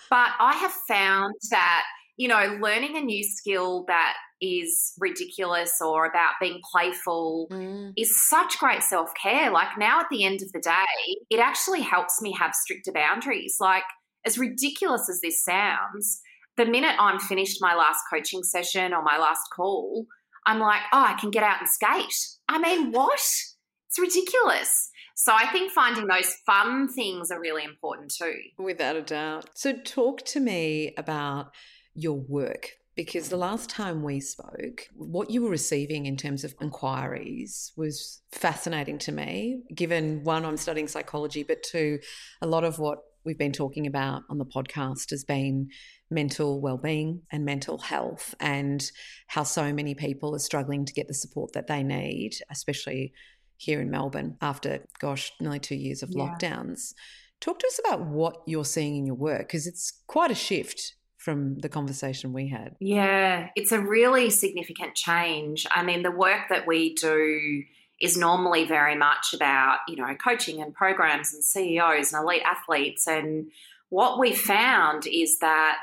But 0.09 0.29
I 0.39 0.53
have 0.55 0.73
found 0.87 1.35
that, 1.51 1.83
you 2.17 2.27
know, 2.27 2.57
learning 2.61 2.97
a 2.97 3.01
new 3.01 3.23
skill 3.23 3.85
that 3.87 4.15
is 4.41 4.93
ridiculous 4.99 5.79
or 5.81 6.05
about 6.05 6.33
being 6.41 6.59
playful 6.71 7.47
mm. 7.51 7.93
is 7.95 8.27
such 8.29 8.57
great 8.57 8.83
self 8.83 9.11
care. 9.21 9.51
Like 9.51 9.77
now 9.77 9.99
at 9.99 10.07
the 10.09 10.23
end 10.23 10.41
of 10.41 10.51
the 10.51 10.59
day, 10.59 11.17
it 11.29 11.39
actually 11.39 11.81
helps 11.81 12.21
me 12.21 12.33
have 12.39 12.53
stricter 12.55 12.91
boundaries. 12.91 13.57
Like, 13.59 13.83
as 14.25 14.37
ridiculous 14.37 15.09
as 15.09 15.19
this 15.21 15.43
sounds, 15.43 16.21
the 16.57 16.65
minute 16.65 16.95
I'm 16.99 17.19
finished 17.19 17.57
my 17.59 17.75
last 17.75 18.01
coaching 18.11 18.43
session 18.43 18.93
or 18.93 19.01
my 19.01 19.17
last 19.17 19.41
call, 19.55 20.05
I'm 20.45 20.59
like, 20.59 20.81
oh, 20.93 21.03
I 21.03 21.17
can 21.19 21.31
get 21.31 21.43
out 21.43 21.59
and 21.59 21.69
skate. 21.69 22.15
I 22.47 22.59
mean, 22.59 22.91
what? 22.91 23.13
It's 23.13 23.99
ridiculous. 23.99 24.89
So 25.15 25.33
I 25.33 25.47
think 25.51 25.71
finding 25.71 26.07
those 26.07 26.33
fun 26.45 26.87
things 26.87 27.29
are 27.29 27.39
really 27.39 27.63
important 27.63 28.11
too. 28.11 28.33
Without 28.57 28.95
a 28.95 29.01
doubt. 29.01 29.49
So 29.53 29.73
talk 29.73 30.25
to 30.27 30.39
me 30.39 30.93
about 30.97 31.51
your 31.93 32.17
work 32.17 32.71
because 32.95 33.29
the 33.29 33.37
last 33.37 33.69
time 33.69 34.03
we 34.03 34.19
spoke, 34.19 34.87
what 34.95 35.29
you 35.29 35.43
were 35.43 35.49
receiving 35.49 36.05
in 36.05 36.17
terms 36.17 36.43
of 36.43 36.55
inquiries 36.59 37.71
was 37.77 38.21
fascinating 38.31 38.97
to 38.99 39.11
me, 39.11 39.61
given 39.73 40.23
one, 40.23 40.45
I'm 40.45 40.57
studying 40.57 40.87
psychology, 40.87 41.43
but 41.43 41.63
two, 41.63 41.99
a 42.41 42.47
lot 42.47 42.63
of 42.63 42.79
what 42.79 42.99
we've 43.23 43.37
been 43.37 43.53
talking 43.53 43.87
about 43.87 44.23
on 44.29 44.39
the 44.39 44.45
podcast 44.45 45.11
has 45.11 45.23
been 45.23 45.69
mental 46.11 46.61
well-being 46.61 47.21
and 47.31 47.45
mental 47.45 47.77
health 47.77 48.35
and 48.39 48.91
how 49.27 49.43
so 49.43 49.73
many 49.73 49.95
people 49.95 50.35
are 50.35 50.39
struggling 50.39 50.85
to 50.85 50.93
get 50.93 51.07
the 51.07 51.13
support 51.13 51.53
that 51.53 51.67
they 51.67 51.81
need 51.81 52.33
especially 52.49 53.13
here 53.57 53.79
in 53.79 53.89
Melbourne 53.89 54.37
after 54.41 54.85
gosh 54.99 55.31
nearly 55.39 55.59
2 55.59 55.75
years 55.75 56.03
of 56.03 56.09
yeah. 56.11 56.23
lockdowns 56.23 56.93
talk 57.39 57.59
to 57.59 57.67
us 57.67 57.79
about 57.85 58.05
what 58.05 58.37
you're 58.45 58.65
seeing 58.65 58.97
in 58.97 59.05
your 59.05 59.15
work 59.15 59.47
because 59.47 59.65
it's 59.65 60.01
quite 60.07 60.31
a 60.31 60.35
shift 60.35 60.95
from 61.17 61.59
the 61.59 61.69
conversation 61.69 62.33
we 62.33 62.49
had. 62.49 62.75
Yeah, 62.79 63.49
it's 63.55 63.71
a 63.71 63.79
really 63.79 64.31
significant 64.31 64.95
change. 64.95 65.67
I 65.69 65.83
mean, 65.83 66.01
the 66.01 66.09
work 66.11 66.49
that 66.49 66.65
we 66.65 66.95
do 66.95 67.63
is 68.01 68.17
normally 68.17 68.65
very 68.65 68.95
much 68.95 69.33
about, 69.33 69.77
you 69.87 69.97
know, 69.97 70.15
coaching 70.15 70.61
and 70.61 70.73
programs 70.73 71.31
and 71.33 71.43
CEOs 71.43 72.11
and 72.11 72.23
elite 72.23 72.41
athletes. 72.41 73.05
And 73.05 73.51
what 73.89 74.19
we 74.19 74.33
found 74.33 75.05
is 75.05 75.37
that 75.39 75.77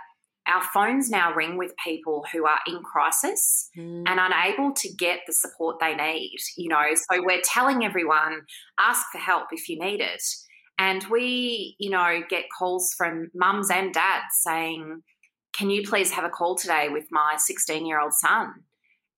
our 0.48 0.62
phones 0.62 1.10
now 1.10 1.32
ring 1.34 1.56
with 1.56 1.74
people 1.82 2.24
who 2.32 2.46
are 2.46 2.58
in 2.66 2.82
crisis 2.82 3.70
mm. 3.76 4.04
and 4.06 4.18
unable 4.20 4.72
to 4.72 4.88
get 4.94 5.20
the 5.26 5.32
support 5.32 5.78
they 5.80 5.94
need, 5.94 6.38
you 6.56 6.68
know. 6.68 6.86
So 6.94 7.22
we're 7.22 7.42
telling 7.44 7.84
everyone, 7.84 8.42
ask 8.78 9.06
for 9.12 9.18
help 9.18 9.48
if 9.52 9.68
you 9.68 9.78
need 9.78 10.00
it. 10.00 10.22
And 10.78 11.04
we, 11.10 11.76
you 11.78 11.90
know, 11.90 12.22
get 12.28 12.44
calls 12.56 12.94
from 12.96 13.30
mums 13.34 13.70
and 13.70 13.92
dads 13.92 14.34
saying, 14.42 15.02
can 15.52 15.70
you 15.70 15.82
please 15.82 16.12
have 16.12 16.24
a 16.24 16.28
call 16.28 16.54
today 16.54 16.88
with 16.88 17.06
my 17.10 17.34
16 17.36 17.84
year 17.84 18.00
old 18.00 18.12
son? 18.12 18.54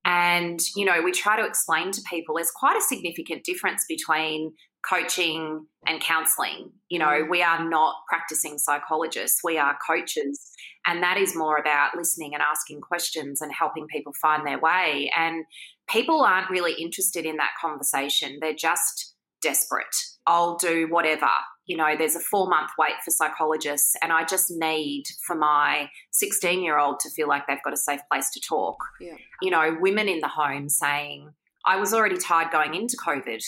And, 0.04 0.58
you 0.74 0.86
know, 0.86 1.02
we 1.02 1.12
try 1.12 1.38
to 1.38 1.46
explain 1.46 1.92
to 1.92 2.00
people 2.08 2.36
there's 2.36 2.50
quite 2.50 2.78
a 2.78 2.80
significant 2.80 3.44
difference 3.44 3.84
between 3.86 4.54
coaching 4.88 5.66
and 5.86 6.00
counseling. 6.00 6.70
You 6.88 6.98
know, 6.98 7.06
mm. 7.06 7.30
we 7.30 7.42
are 7.42 7.68
not 7.68 7.96
practicing 8.08 8.58
psychologists, 8.58 9.40
we 9.44 9.58
are 9.58 9.76
coaches. 9.86 10.52
And 10.86 11.02
that 11.02 11.18
is 11.18 11.36
more 11.36 11.58
about 11.58 11.96
listening 11.96 12.32
and 12.34 12.42
asking 12.42 12.80
questions 12.80 13.42
and 13.42 13.52
helping 13.52 13.86
people 13.86 14.12
find 14.20 14.46
their 14.46 14.58
way. 14.58 15.10
And 15.16 15.44
people 15.88 16.22
aren't 16.22 16.50
really 16.50 16.74
interested 16.80 17.26
in 17.26 17.36
that 17.36 17.52
conversation, 17.60 18.38
they're 18.40 18.54
just 18.54 19.14
desperate. 19.42 19.96
I'll 20.26 20.56
do 20.56 20.86
whatever 20.90 21.28
you 21.70 21.76
know, 21.76 21.94
there's 21.96 22.16
a 22.16 22.20
four 22.20 22.48
month 22.48 22.70
wait 22.76 22.94
for 23.04 23.12
psychologists, 23.12 23.94
and 24.02 24.12
I 24.12 24.24
just 24.24 24.50
need 24.50 25.04
for 25.24 25.36
my 25.36 25.88
16 26.10 26.64
year 26.64 26.76
old 26.76 26.98
to 26.98 27.10
feel 27.10 27.28
like 27.28 27.46
they've 27.46 27.62
got 27.62 27.72
a 27.72 27.76
safe 27.76 28.00
place 28.10 28.28
to 28.30 28.40
talk. 28.40 28.76
Yeah. 29.00 29.14
You 29.40 29.52
know, 29.52 29.76
women 29.80 30.08
in 30.08 30.18
the 30.18 30.26
home 30.26 30.68
saying, 30.68 31.30
I 31.64 31.76
was 31.76 31.94
already 31.94 32.18
tired 32.18 32.50
going 32.50 32.74
into 32.74 32.96
COVID, 32.96 33.40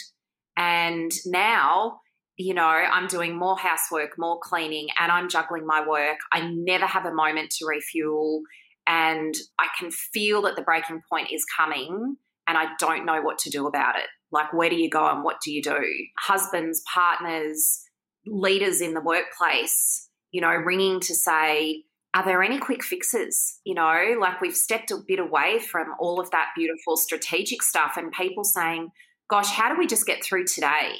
and 0.56 1.12
now, 1.26 2.00
you 2.36 2.54
know, 2.54 2.66
I'm 2.66 3.06
doing 3.06 3.38
more 3.38 3.58
housework, 3.58 4.18
more 4.18 4.38
cleaning, 4.42 4.88
and 4.98 5.12
I'm 5.12 5.28
juggling 5.28 5.66
my 5.66 5.86
work. 5.86 6.18
I 6.32 6.46
never 6.46 6.86
have 6.86 7.06
a 7.06 7.14
moment 7.14 7.50
to 7.58 7.66
refuel, 7.66 8.42
and 8.86 9.34
I 9.58 9.68
can 9.78 9.90
feel 9.90 10.42
that 10.42 10.56
the 10.56 10.62
breaking 10.62 11.02
point 11.10 11.30
is 11.32 11.44
coming, 11.56 12.16
and 12.46 12.58
I 12.58 12.66
don't 12.78 13.06
know 13.06 13.22
what 13.22 13.38
to 13.40 13.50
do 13.50 13.66
about 13.66 13.96
it. 13.96 14.06
Like, 14.30 14.52
where 14.52 14.70
do 14.70 14.76
you 14.76 14.88
go 14.88 15.06
and 15.08 15.22
what 15.22 15.40
do 15.44 15.52
you 15.52 15.62
do? 15.62 15.78
Husbands, 16.18 16.82
partners, 16.92 17.82
leaders 18.26 18.80
in 18.80 18.94
the 18.94 19.00
workplace, 19.00 20.08
you 20.30 20.40
know, 20.40 20.50
ringing 20.50 21.00
to 21.00 21.14
say, 21.14 21.84
are 22.14 22.24
there 22.24 22.42
any 22.42 22.58
quick 22.58 22.82
fixes? 22.82 23.60
You 23.64 23.74
know, 23.74 24.16
like 24.20 24.40
we've 24.40 24.56
stepped 24.56 24.90
a 24.90 24.98
bit 25.06 25.18
away 25.18 25.58
from 25.58 25.94
all 25.98 26.20
of 26.20 26.30
that 26.30 26.48
beautiful 26.56 26.96
strategic 26.96 27.62
stuff 27.62 27.96
and 27.96 28.12
people 28.12 28.44
saying, 28.44 28.90
gosh, 29.32 29.48
how 29.48 29.72
do 29.72 29.78
we 29.78 29.86
just 29.86 30.06
get 30.06 30.22
through 30.22 30.44
today? 30.44 30.92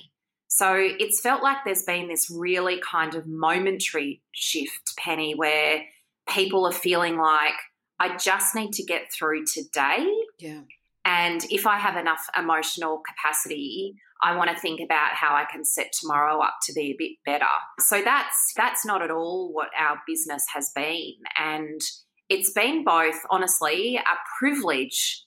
So 0.49 0.75
it's 0.75 1.21
felt 1.21 1.43
like 1.43 1.59
there's 1.67 1.83
been 1.83 2.09
this 2.09 2.31
really 2.31 2.81
kind 2.81 3.15
of 3.15 3.27
momentary 3.27 4.23
shift, 4.33 4.97
Penny, 4.97 5.35
where 5.35 5.83
people 6.31 6.67
are 6.67 6.73
feeling 6.73 7.19
like, 7.19 7.53
I 8.01 8.17
just 8.17 8.55
need 8.55 8.73
to 8.73 8.85
get 8.85 9.13
through 9.13 9.45
today. 9.45 10.11
Yeah. 10.39 10.61
And 11.05 11.45
if 11.51 11.67
I 11.67 11.77
have 11.77 11.99
enough 11.99 12.25
emotional 12.35 13.03
capacity, 13.07 13.97
I 14.23 14.35
want 14.35 14.49
to 14.49 14.57
think 14.57 14.81
about 14.83 15.13
how 15.13 15.35
I 15.35 15.45
can 15.53 15.63
set 15.63 15.93
tomorrow 15.93 16.41
up 16.41 16.55
to 16.63 16.73
be 16.73 16.93
a 16.93 16.97
bit 16.97 17.19
better. 17.27 17.53
So 17.81 18.01
that's 18.03 18.55
that's 18.57 18.87
not 18.87 19.03
at 19.03 19.11
all 19.11 19.53
what 19.53 19.69
our 19.79 20.01
business 20.07 20.47
has 20.55 20.71
been 20.75 21.17
and 21.39 21.83
it's 22.29 22.53
been 22.53 22.83
both 22.83 23.21
honestly 23.31 23.97
a 23.97 24.17
privilege 24.39 25.23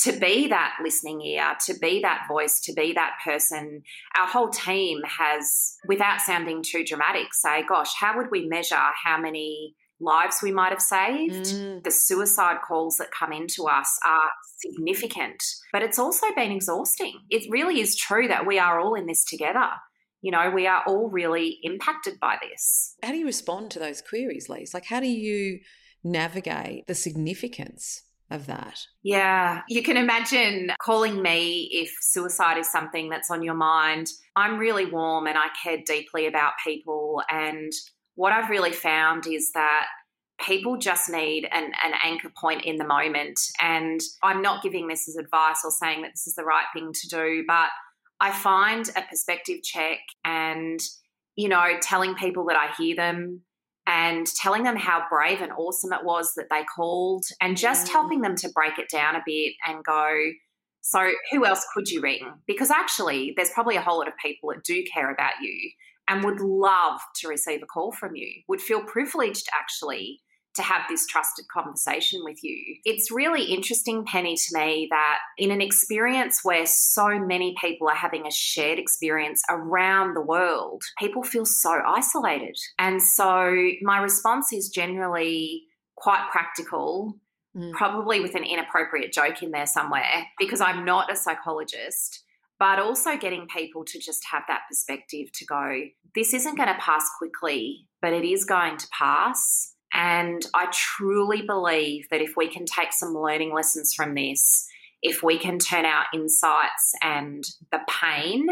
to 0.00 0.12
be 0.12 0.48
that 0.48 0.76
listening 0.82 1.22
ear, 1.22 1.54
to 1.66 1.74
be 1.80 2.00
that 2.02 2.22
voice, 2.28 2.60
to 2.60 2.72
be 2.72 2.92
that 2.92 3.14
person. 3.24 3.82
Our 4.16 4.26
whole 4.26 4.50
team 4.50 5.00
has, 5.06 5.76
without 5.86 6.20
sounding 6.20 6.62
too 6.62 6.84
dramatic, 6.84 7.32
say, 7.32 7.64
gosh, 7.66 7.92
how 7.98 8.16
would 8.16 8.30
we 8.30 8.46
measure 8.46 8.76
how 9.04 9.18
many 9.18 9.74
lives 10.00 10.36
we 10.42 10.52
might 10.52 10.70
have 10.70 10.80
saved. 10.80 11.46
Mm. 11.46 11.82
The 11.82 11.90
suicide 11.90 12.58
calls 12.66 12.96
that 12.96 13.10
come 13.10 13.32
into 13.32 13.64
us 13.64 13.98
are 14.04 14.30
significant, 14.58 15.42
but 15.72 15.82
it's 15.82 15.98
also 15.98 16.26
been 16.34 16.52
exhausting. 16.52 17.14
It 17.30 17.50
really 17.50 17.80
is 17.80 17.96
true 17.96 18.28
that 18.28 18.46
we 18.46 18.58
are 18.58 18.80
all 18.80 18.94
in 18.94 19.06
this 19.06 19.24
together. 19.24 19.68
You 20.22 20.30
know, 20.30 20.50
we 20.50 20.66
are 20.66 20.82
all 20.86 21.10
really 21.10 21.58
impacted 21.62 22.18
by 22.18 22.38
this. 22.40 22.94
How 23.02 23.10
do 23.10 23.18
you 23.18 23.26
respond 23.26 23.70
to 23.72 23.78
those 23.78 24.00
queries, 24.00 24.48
Lise? 24.48 24.72
Like, 24.72 24.86
how 24.86 25.00
do 25.00 25.06
you 25.06 25.60
navigate 26.02 26.86
the 26.86 26.94
significance 26.94 28.02
of 28.34 28.46
that. 28.46 28.86
Yeah, 29.02 29.62
you 29.68 29.82
can 29.82 29.96
imagine 29.96 30.72
calling 30.80 31.22
me 31.22 31.68
if 31.72 31.90
suicide 32.00 32.58
is 32.58 32.70
something 32.70 33.08
that's 33.08 33.30
on 33.30 33.42
your 33.42 33.54
mind. 33.54 34.08
I'm 34.36 34.58
really 34.58 34.86
warm 34.86 35.26
and 35.26 35.38
I 35.38 35.46
care 35.62 35.78
deeply 35.86 36.26
about 36.26 36.52
people, 36.62 37.22
and 37.30 37.72
what 38.16 38.32
I've 38.32 38.50
really 38.50 38.72
found 38.72 39.26
is 39.26 39.52
that 39.52 39.86
people 40.44 40.76
just 40.76 41.08
need 41.08 41.48
an, 41.52 41.72
an 41.84 41.92
anchor 42.02 42.30
point 42.36 42.64
in 42.64 42.76
the 42.76 42.86
moment. 42.86 43.40
And 43.60 44.00
I'm 44.22 44.42
not 44.42 44.62
giving 44.62 44.88
this 44.88 45.08
as 45.08 45.16
advice 45.16 45.62
or 45.64 45.70
saying 45.70 46.02
that 46.02 46.12
this 46.12 46.26
is 46.26 46.34
the 46.34 46.44
right 46.44 46.66
thing 46.74 46.92
to 46.92 47.08
do, 47.08 47.44
but 47.46 47.68
I 48.20 48.32
find 48.32 48.88
a 48.96 49.02
perspective 49.02 49.62
check 49.62 49.98
and, 50.24 50.80
you 51.36 51.48
know, 51.48 51.64
telling 51.80 52.14
people 52.14 52.46
that 52.46 52.56
I 52.56 52.72
hear 52.76 52.96
them 52.96 53.42
and 53.94 54.26
telling 54.26 54.64
them 54.64 54.74
how 54.74 55.04
brave 55.08 55.40
and 55.40 55.52
awesome 55.52 55.92
it 55.92 56.04
was 56.04 56.32
that 56.34 56.46
they 56.50 56.64
called 56.64 57.24
and 57.40 57.56
just 57.56 57.88
helping 57.88 58.22
them 58.22 58.34
to 58.34 58.48
break 58.52 58.76
it 58.76 58.88
down 58.90 59.14
a 59.14 59.22
bit 59.24 59.52
and 59.64 59.84
go, 59.84 60.10
so 60.80 61.12
who 61.30 61.46
else 61.46 61.64
could 61.72 61.88
you 61.88 62.00
ring? 62.00 62.32
Because 62.44 62.72
actually, 62.72 63.34
there's 63.36 63.50
probably 63.50 63.76
a 63.76 63.80
whole 63.80 63.98
lot 63.98 64.08
of 64.08 64.14
people 64.20 64.48
that 64.48 64.64
do 64.64 64.82
care 64.92 65.12
about 65.12 65.34
you 65.40 65.70
and 66.08 66.24
would 66.24 66.40
love 66.40 67.00
to 67.20 67.28
receive 67.28 67.62
a 67.62 67.66
call 67.66 67.92
from 67.92 68.16
you, 68.16 68.42
would 68.48 68.60
feel 68.60 68.82
privileged 68.82 69.46
actually 69.54 70.20
to 70.54 70.62
have 70.62 70.82
this 70.88 71.06
trusted 71.06 71.46
conversation 71.48 72.20
with 72.24 72.42
you. 72.42 72.76
It's 72.84 73.10
really 73.10 73.44
interesting, 73.44 74.04
Penny, 74.04 74.36
to 74.36 74.58
me 74.58 74.88
that 74.90 75.18
in 75.38 75.50
an 75.50 75.60
experience 75.60 76.44
where 76.44 76.66
so 76.66 77.18
many 77.18 77.54
people 77.60 77.88
are 77.88 77.94
having 77.94 78.26
a 78.26 78.30
shared 78.30 78.78
experience 78.78 79.42
around 79.48 80.14
the 80.14 80.20
world, 80.20 80.82
people 80.98 81.22
feel 81.22 81.44
so 81.44 81.80
isolated. 81.86 82.56
And 82.78 83.02
so 83.02 83.54
my 83.82 83.98
response 83.98 84.52
is 84.52 84.68
generally 84.68 85.64
quite 85.96 86.28
practical. 86.30 87.16
Mm. 87.56 87.70
Probably 87.70 88.20
with 88.20 88.34
an 88.34 88.42
inappropriate 88.42 89.12
joke 89.12 89.40
in 89.40 89.52
there 89.52 89.66
somewhere 89.66 90.26
because 90.40 90.60
I'm 90.60 90.84
not 90.84 91.12
a 91.12 91.14
psychologist 91.14 92.24
but 92.58 92.78
also 92.78 93.16
getting 93.16 93.46
people 93.48 93.84
to 93.84 93.98
just 93.98 94.24
have 94.30 94.44
that 94.48 94.62
perspective 94.68 95.30
to 95.32 95.44
go, 95.44 95.82
this 96.14 96.32
isn't 96.32 96.56
going 96.56 96.68
to 96.68 96.80
pass 96.80 97.04
quickly, 97.18 97.86
but 98.00 98.12
it 98.12 98.24
is 98.24 98.44
going 98.44 98.76
to 98.76 98.86
pass. 98.96 99.73
And 99.94 100.44
I 100.52 100.66
truly 100.72 101.42
believe 101.42 102.08
that 102.10 102.20
if 102.20 102.36
we 102.36 102.48
can 102.48 102.66
take 102.66 102.92
some 102.92 103.14
learning 103.14 103.54
lessons 103.54 103.94
from 103.94 104.14
this, 104.14 104.66
if 105.02 105.22
we 105.22 105.38
can 105.38 105.58
turn 105.58 105.86
our 105.86 106.04
insights 106.12 106.92
and 107.00 107.44
the 107.70 107.80
pain 107.88 108.46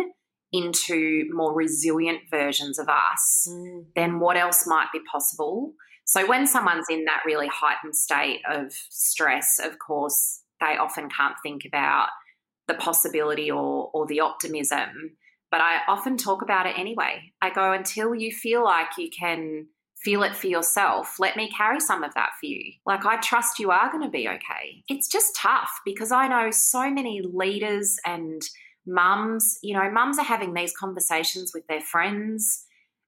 into 0.53 1.25
more 1.33 1.53
resilient 1.53 2.21
versions 2.31 2.79
of 2.79 2.89
us, 2.89 3.49
mm. 3.51 3.85
then 3.97 4.21
what 4.21 4.37
else 4.37 4.67
might 4.67 4.89
be 4.93 5.01
possible? 5.11 5.73
So, 6.05 6.27
when 6.27 6.47
someone's 6.47 6.87
in 6.91 7.07
that 7.07 7.23
really 7.27 7.49
heightened 7.49 7.97
state 7.97 8.41
of 8.49 8.73
stress, 8.91 9.59
of 9.63 9.79
course, 9.79 10.43
they 10.61 10.77
often 10.77 11.09
can't 11.09 11.37
think 11.43 11.63
about 11.67 12.09
the 12.69 12.75
possibility 12.75 13.51
or, 13.51 13.91
or 13.93 14.07
the 14.07 14.21
optimism. 14.21 15.17
But 15.51 15.61
I 15.61 15.81
often 15.89 16.17
talk 16.17 16.43
about 16.43 16.67
it 16.67 16.79
anyway. 16.79 17.33
I 17.41 17.51
go, 17.51 17.73
until 17.73 18.15
you 18.15 18.33
feel 18.33 18.65
like 18.65 18.99
you 18.99 19.11
can 19.11 19.67
feel 20.05 20.23
it 20.23 20.35
for 20.35 20.49
yourself. 20.49 21.19
Let 21.19 21.37
me 21.37 21.51
carry 21.51 21.81
some 21.81 22.03
of 22.03 22.15
that 22.15 22.31
for 22.41 22.47
you. 22.47 22.73
Like, 22.87 23.05
I 23.07 23.17
trust 23.19 23.59
you 23.59 23.71
are 23.71 23.91
going 23.91 24.05
to 24.05 24.11
be 24.11 24.29
okay. 24.29 24.83
It's 24.89 25.09
just 25.09 25.37
tough 25.37 25.71
because 25.85 26.13
I 26.13 26.29
know 26.29 26.51
so 26.51 26.91
many 26.91 27.23
leaders 27.23 27.99
and 28.05 28.43
mums, 28.87 29.59
you 29.63 29.75
know, 29.75 29.91
mums 29.91 30.19
are 30.19 30.25
having 30.25 30.55
these 30.55 30.73
conversations 30.77 31.53
with 31.55 31.67
their 31.69 31.81
friends, 31.81 32.65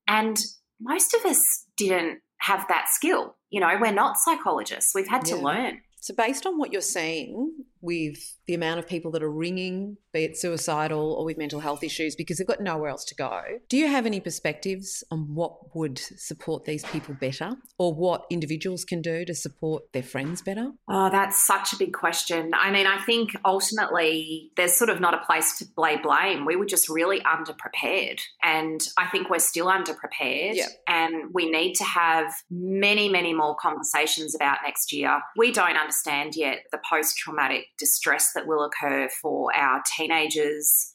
and 0.06 0.38
most 0.80 1.14
of 1.14 1.24
us 1.24 1.64
didn't 1.76 2.20
have 2.38 2.66
that 2.68 2.88
skill. 2.90 3.36
You 3.50 3.60
know, 3.60 3.76
we're 3.80 3.92
not 3.92 4.18
psychologists, 4.18 4.94
we've 4.94 5.08
had 5.08 5.26
yeah. 5.26 5.36
to 5.36 5.42
learn. 5.42 5.80
So, 6.00 6.14
based 6.14 6.44
on 6.44 6.58
what 6.58 6.72
you're 6.72 6.82
seeing 6.82 7.64
with 7.80 8.18
the 8.46 8.54
amount 8.54 8.78
of 8.78 8.86
people 8.86 9.10
that 9.12 9.22
are 9.22 9.30
ringing, 9.30 9.96
be 10.12 10.24
it 10.24 10.36
suicidal 10.36 11.12
or 11.14 11.24
with 11.24 11.38
mental 11.38 11.60
health 11.60 11.82
issues, 11.82 12.14
because 12.14 12.38
they've 12.38 12.46
got 12.46 12.60
nowhere 12.60 12.90
else 12.90 13.04
to 13.06 13.14
go. 13.14 13.40
Do 13.68 13.76
you 13.76 13.88
have 13.88 14.06
any 14.06 14.20
perspectives 14.20 15.02
on 15.10 15.34
what 15.34 15.74
would 15.74 15.98
support 15.98 16.64
these 16.64 16.84
people 16.84 17.14
better 17.14 17.52
or 17.78 17.94
what 17.94 18.26
individuals 18.30 18.84
can 18.84 19.00
do 19.02 19.24
to 19.24 19.34
support 19.34 19.92
their 19.92 20.02
friends 20.02 20.42
better? 20.42 20.72
Oh, 20.88 21.10
that's 21.10 21.44
such 21.44 21.72
a 21.72 21.76
big 21.76 21.92
question. 21.92 22.52
I 22.54 22.70
mean, 22.70 22.86
I 22.86 23.02
think 23.04 23.30
ultimately 23.44 24.50
there's 24.56 24.74
sort 24.74 24.90
of 24.90 25.00
not 25.00 25.14
a 25.14 25.24
place 25.24 25.58
to 25.58 25.66
lay 25.76 25.96
blame. 25.96 26.44
We 26.44 26.56
were 26.56 26.66
just 26.66 26.88
really 26.88 27.20
underprepared. 27.20 28.20
And 28.42 28.80
I 28.98 29.06
think 29.06 29.30
we're 29.30 29.38
still 29.38 29.66
underprepared. 29.66 30.54
Yeah. 30.54 30.66
And 30.86 31.32
we 31.32 31.50
need 31.50 31.74
to 31.74 31.84
have 31.84 32.32
many, 32.50 33.08
many 33.08 33.32
more 33.32 33.56
conversations 33.56 34.34
about 34.34 34.58
next 34.64 34.92
year. 34.92 35.20
We 35.36 35.50
don't 35.50 35.76
understand 35.76 36.36
yet 36.36 36.64
the 36.70 36.80
post 36.88 37.16
traumatic 37.16 37.66
distress 37.78 38.33
that 38.34 38.46
will 38.46 38.64
occur 38.64 39.08
for 39.20 39.54
our 39.54 39.82
teenagers, 39.96 40.94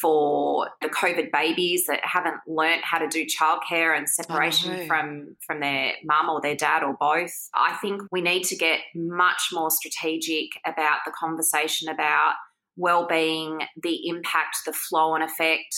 for 0.00 0.68
the 0.82 0.88
COVID 0.88 1.32
babies 1.32 1.86
that 1.86 2.00
haven't 2.02 2.36
learnt 2.46 2.84
how 2.84 2.98
to 2.98 3.08
do 3.08 3.24
childcare 3.24 3.96
and 3.96 4.08
separation 4.08 4.80
oh, 4.80 4.86
from 4.86 5.36
from 5.46 5.60
their 5.60 5.94
mum 6.04 6.28
or 6.28 6.40
their 6.40 6.56
dad 6.56 6.82
or 6.82 6.94
both. 6.98 7.32
I 7.54 7.76
think 7.80 8.02
we 8.12 8.20
need 8.20 8.44
to 8.44 8.56
get 8.56 8.80
much 8.94 9.48
more 9.52 9.70
strategic 9.70 10.50
about 10.66 10.98
the 11.04 11.12
conversation 11.18 11.88
about 11.88 12.34
well-being, 12.76 13.60
the 13.82 14.08
impact, 14.08 14.58
the 14.64 14.72
flow 14.72 15.14
and 15.14 15.24
effect. 15.24 15.74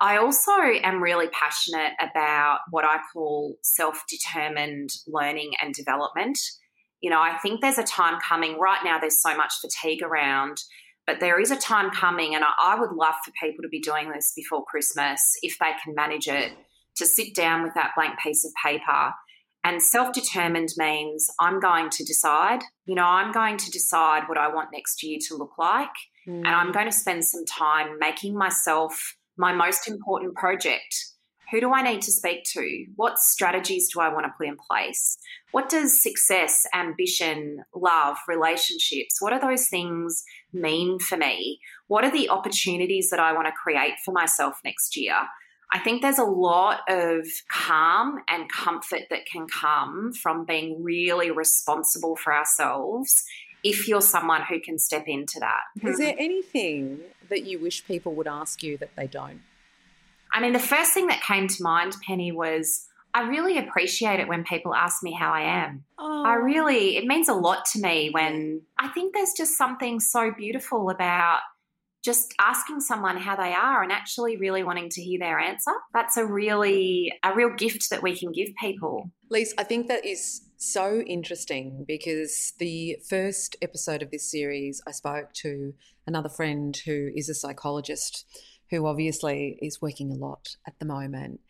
I 0.00 0.16
also 0.16 0.52
am 0.82 1.02
really 1.02 1.28
passionate 1.28 1.92
about 2.00 2.60
what 2.70 2.84
I 2.84 2.98
call 3.12 3.56
self-determined 3.62 4.90
learning 5.08 5.52
and 5.60 5.74
development 5.74 6.38
you 7.00 7.10
know, 7.10 7.20
I 7.20 7.38
think 7.38 7.60
there's 7.60 7.78
a 7.78 7.84
time 7.84 8.18
coming. 8.26 8.58
Right 8.58 8.80
now, 8.84 8.98
there's 8.98 9.20
so 9.20 9.36
much 9.36 9.54
fatigue 9.60 10.02
around, 10.02 10.58
but 11.06 11.20
there 11.20 11.40
is 11.40 11.50
a 11.50 11.56
time 11.56 11.90
coming, 11.90 12.34
and 12.34 12.44
I 12.44 12.78
would 12.78 12.92
love 12.92 13.14
for 13.24 13.32
people 13.40 13.62
to 13.62 13.68
be 13.68 13.80
doing 13.80 14.10
this 14.10 14.32
before 14.34 14.64
Christmas 14.64 15.20
if 15.42 15.58
they 15.58 15.72
can 15.82 15.94
manage 15.94 16.28
it, 16.28 16.52
to 16.96 17.06
sit 17.06 17.34
down 17.34 17.62
with 17.62 17.74
that 17.74 17.92
blank 17.96 18.18
piece 18.18 18.44
of 18.44 18.52
paper. 18.62 19.12
And 19.64 19.82
self 19.82 20.12
determined 20.12 20.70
means 20.76 21.28
I'm 21.40 21.60
going 21.60 21.90
to 21.90 22.04
decide, 22.04 22.60
you 22.86 22.94
know, 22.94 23.04
I'm 23.04 23.32
going 23.32 23.56
to 23.58 23.70
decide 23.70 24.28
what 24.28 24.38
I 24.38 24.48
want 24.48 24.70
next 24.72 25.02
year 25.02 25.18
to 25.28 25.36
look 25.36 25.58
like. 25.58 25.94
Mm. 26.26 26.38
And 26.38 26.48
I'm 26.48 26.68
mm. 26.68 26.74
going 26.74 26.86
to 26.86 26.92
spend 26.92 27.24
some 27.24 27.44
time 27.44 27.98
making 27.98 28.36
myself 28.36 29.16
my 29.36 29.52
most 29.52 29.88
important 29.88 30.34
project 30.34 30.94
who 31.50 31.60
do 31.60 31.72
I 31.72 31.82
need 31.82 32.02
to 32.02 32.12
speak 32.12 32.44
to? 32.52 32.86
What 32.96 33.18
strategies 33.18 33.90
do 33.92 34.00
I 34.00 34.12
want 34.12 34.26
to 34.26 34.32
put 34.36 34.46
in 34.46 34.56
place? 34.56 35.18
What 35.50 35.68
does 35.68 36.02
success, 36.02 36.66
ambition, 36.74 37.64
love, 37.74 38.18
relationships, 38.28 39.20
what 39.20 39.32
do 39.32 39.38
those 39.40 39.68
things 39.68 40.24
mean 40.52 40.98
for 40.98 41.16
me? 41.16 41.60
What 41.86 42.04
are 42.04 42.10
the 42.10 42.28
opportunities 42.28 43.10
that 43.10 43.20
I 43.20 43.32
want 43.32 43.46
to 43.46 43.52
create 43.52 43.94
for 44.04 44.12
myself 44.12 44.60
next 44.64 44.96
year? 44.96 45.16
I 45.72 45.78
think 45.78 46.00
there's 46.00 46.18
a 46.18 46.24
lot 46.24 46.80
of 46.88 47.26
calm 47.50 48.20
and 48.28 48.50
comfort 48.50 49.02
that 49.10 49.26
can 49.26 49.46
come 49.46 50.12
from 50.12 50.44
being 50.44 50.82
really 50.82 51.30
responsible 51.30 52.16
for 52.16 52.34
ourselves 52.34 53.24
if 53.62 53.88
you're 53.88 54.00
someone 54.00 54.42
who 54.42 54.60
can 54.60 54.78
step 54.78 55.04
into 55.06 55.40
that. 55.40 55.60
Is 55.82 55.98
there 55.98 56.14
anything 56.18 57.00
that 57.28 57.44
you 57.44 57.58
wish 57.58 57.86
people 57.86 58.14
would 58.14 58.28
ask 58.28 58.62
you 58.62 58.78
that 58.78 58.90
they 58.96 59.06
don't? 59.06 59.42
I 60.32 60.40
mean, 60.40 60.52
the 60.52 60.58
first 60.58 60.92
thing 60.92 61.06
that 61.08 61.22
came 61.22 61.48
to 61.48 61.62
mind, 61.62 61.96
Penny, 62.06 62.32
was 62.32 62.86
I 63.14 63.22
really 63.22 63.58
appreciate 63.58 64.20
it 64.20 64.28
when 64.28 64.44
people 64.44 64.74
ask 64.74 65.02
me 65.02 65.12
how 65.12 65.32
I 65.32 65.64
am. 65.64 65.84
Oh. 65.98 66.24
I 66.26 66.34
really, 66.34 66.96
it 66.96 67.06
means 67.06 67.28
a 67.28 67.34
lot 67.34 67.64
to 67.72 67.80
me 67.80 68.10
when 68.10 68.62
I 68.78 68.88
think 68.88 69.14
there's 69.14 69.32
just 69.36 69.56
something 69.56 69.98
so 69.98 70.30
beautiful 70.36 70.90
about 70.90 71.40
just 72.04 72.32
asking 72.38 72.80
someone 72.80 73.16
how 73.16 73.34
they 73.34 73.52
are 73.52 73.82
and 73.82 73.90
actually 73.90 74.36
really 74.36 74.62
wanting 74.62 74.88
to 74.88 75.02
hear 75.02 75.18
their 75.18 75.38
answer. 75.38 75.72
That's 75.92 76.16
a 76.16 76.24
really, 76.24 77.12
a 77.24 77.34
real 77.34 77.50
gift 77.50 77.90
that 77.90 78.02
we 78.02 78.16
can 78.16 78.30
give 78.30 78.48
people. 78.60 79.10
Lise, 79.30 79.52
I 79.58 79.64
think 79.64 79.88
that 79.88 80.06
is 80.06 80.42
so 80.56 81.00
interesting 81.00 81.84
because 81.86 82.52
the 82.58 82.98
first 83.08 83.56
episode 83.62 84.02
of 84.02 84.10
this 84.10 84.30
series, 84.30 84.80
I 84.86 84.92
spoke 84.92 85.32
to 85.34 85.74
another 86.06 86.28
friend 86.28 86.76
who 86.86 87.10
is 87.14 87.28
a 87.28 87.34
psychologist 87.34 88.24
who 88.70 88.86
obviously 88.86 89.58
is 89.62 89.80
working 89.80 90.10
a 90.10 90.14
lot 90.14 90.56
at 90.66 90.78
the 90.78 90.84
moment. 90.84 91.40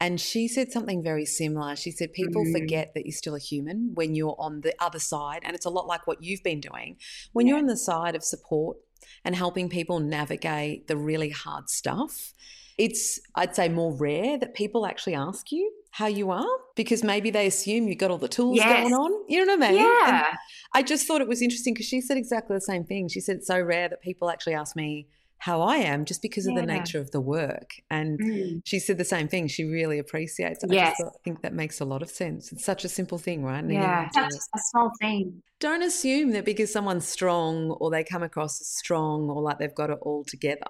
And 0.00 0.20
she 0.20 0.46
said 0.46 0.70
something 0.70 1.02
very 1.02 1.24
similar. 1.24 1.74
She 1.74 1.90
said, 1.90 2.12
People 2.12 2.44
mm. 2.44 2.52
forget 2.52 2.92
that 2.94 3.04
you're 3.04 3.12
still 3.12 3.34
a 3.34 3.40
human 3.40 3.92
when 3.94 4.14
you're 4.14 4.36
on 4.38 4.60
the 4.60 4.74
other 4.78 5.00
side. 5.00 5.40
And 5.42 5.56
it's 5.56 5.66
a 5.66 5.70
lot 5.70 5.86
like 5.86 6.06
what 6.06 6.22
you've 6.22 6.42
been 6.42 6.60
doing. 6.60 6.96
When 7.32 7.46
yeah. 7.46 7.52
you're 7.52 7.58
on 7.58 7.66
the 7.66 7.76
side 7.76 8.14
of 8.14 8.22
support 8.22 8.76
and 9.24 9.34
helping 9.34 9.68
people 9.68 9.98
navigate 9.98 10.86
the 10.86 10.96
really 10.96 11.30
hard 11.30 11.68
stuff, 11.68 12.32
it's, 12.76 13.18
I'd 13.34 13.56
say, 13.56 13.68
more 13.68 13.92
rare 13.92 14.38
that 14.38 14.54
people 14.54 14.86
actually 14.86 15.16
ask 15.16 15.50
you 15.50 15.72
how 15.90 16.06
you 16.06 16.30
are 16.30 16.46
because 16.76 17.02
maybe 17.02 17.30
they 17.30 17.48
assume 17.48 17.88
you've 17.88 17.98
got 17.98 18.12
all 18.12 18.18
the 18.18 18.28
tools 18.28 18.56
yes. 18.56 18.82
going 18.82 18.94
on. 18.94 19.24
You 19.28 19.44
know 19.44 19.56
what 19.56 19.64
I 19.64 19.70
mean? 19.72 19.80
Yeah. 19.80 20.26
And 20.28 20.38
I 20.74 20.82
just 20.84 21.08
thought 21.08 21.20
it 21.20 21.26
was 21.26 21.42
interesting 21.42 21.74
because 21.74 21.86
she 21.86 22.00
said 22.00 22.16
exactly 22.16 22.54
the 22.54 22.60
same 22.60 22.84
thing. 22.84 23.08
She 23.08 23.20
said 23.20 23.36
it's 23.36 23.48
so 23.48 23.60
rare 23.60 23.88
that 23.88 24.00
people 24.00 24.30
actually 24.30 24.54
ask 24.54 24.76
me, 24.76 25.08
how 25.38 25.62
I 25.62 25.76
am 25.76 26.04
just 26.04 26.20
because 26.20 26.46
of 26.46 26.54
yeah. 26.54 26.60
the 26.60 26.66
nature 26.66 26.98
of 26.98 27.12
the 27.12 27.20
work. 27.20 27.74
And 27.90 28.18
mm. 28.20 28.60
she 28.64 28.78
said 28.80 28.98
the 28.98 29.04
same 29.04 29.28
thing. 29.28 29.46
She 29.46 29.64
really 29.64 29.98
appreciates 29.98 30.64
it. 30.64 30.72
Yes. 30.72 31.00
I, 31.00 31.06
I 31.06 31.10
think 31.24 31.42
that 31.42 31.54
makes 31.54 31.80
a 31.80 31.84
lot 31.84 32.02
of 32.02 32.10
sense. 32.10 32.52
It's 32.52 32.64
such 32.64 32.84
a 32.84 32.88
simple 32.88 33.18
thing, 33.18 33.44
right? 33.44 33.62
And 33.62 33.72
yeah, 33.72 34.10
such 34.10 34.32
a 34.32 34.58
small 34.70 34.90
thing. 35.00 35.42
Don't 35.60 35.82
assume 35.82 36.32
that 36.32 36.44
because 36.44 36.72
someone's 36.72 37.06
strong 37.06 37.70
or 37.70 37.90
they 37.90 38.04
come 38.04 38.22
across 38.22 38.60
as 38.60 38.68
strong 38.68 39.30
or 39.30 39.40
like 39.40 39.58
they've 39.58 39.74
got 39.74 39.90
it 39.90 39.98
all 40.02 40.24
together, 40.24 40.60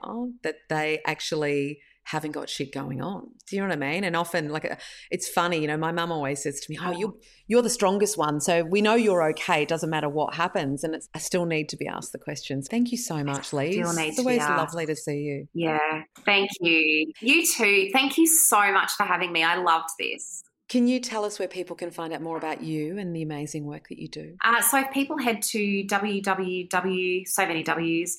that 0.42 0.57
they 0.68 1.00
actually 1.07 1.81
haven't 2.09 2.33
got 2.33 2.49
shit 2.49 2.73
going 2.73 3.03
on. 3.03 3.29
Do 3.47 3.57
you 3.57 3.61
know 3.61 3.68
what 3.68 3.77
I 3.77 3.92
mean? 3.92 4.03
And 4.03 4.16
often, 4.16 4.49
like, 4.49 4.64
uh, 4.64 4.77
it's 5.11 5.29
funny, 5.29 5.61
you 5.61 5.66
know, 5.66 5.77
my 5.77 5.92
mum 5.92 6.11
always 6.11 6.42
says 6.42 6.59
to 6.61 6.71
me, 6.71 6.79
"Oh, 6.83 6.92
you're 6.92 7.14
you're 7.47 7.62
the 7.62 7.71
strongest 7.71 8.16
one, 8.16 8.40
so 8.40 8.64
we 8.64 8.81
know 8.81 8.94
you're 8.94 9.29
okay. 9.31 9.62
It 9.62 9.68
doesn't 9.68 9.90
matter 9.90 10.09
what 10.09 10.35
happens." 10.35 10.85
And 10.85 10.97
I 11.14 11.18
still 11.18 11.44
need 11.44 11.68
to 11.68 11.77
be 11.77 11.87
asked 11.87 12.12
the 12.12 12.18
questions. 12.18 12.66
Thank 12.71 12.92
you 12.92 12.99
so 12.99 13.23
much, 13.23 13.53
Lee. 13.53 13.79
It's 13.79 14.18
always 14.18 14.40
lovely 14.40 14.87
to 14.87 14.97
see 14.97 15.18
you. 15.18 15.49
Yeah, 15.53 16.03
thank 16.25 16.51
you. 16.61 17.12
You 17.21 17.47
too. 17.47 17.90
Thank 17.92 18.16
you 18.16 18.27
so 18.27 18.73
much 18.73 18.92
for 18.92 19.03
having 19.03 19.31
me. 19.31 19.44
I 19.44 19.57
loved 19.57 19.90
this. 19.99 20.42
Can 20.68 20.87
you 20.87 21.01
tell 21.01 21.25
us 21.25 21.38
where 21.38 21.49
people 21.49 21.77
can 21.77 21.90
find 21.90 22.12
out 22.12 22.21
more 22.21 22.37
about 22.37 22.62
you 22.62 22.99
and 22.99 23.16
the 23.16 23.23
amazing 23.23 23.64
work 23.64 23.88
that 23.88 23.99
you 23.99 24.09
do? 24.09 24.37
Uh, 24.44 24.61
so 24.61 24.79
if 24.79 24.90
people 24.92 25.18
head 25.18 25.40
to 25.42 25.85
www, 25.85 27.27
so 27.27 27.47
many 27.47 27.62
W's, 27.62 28.18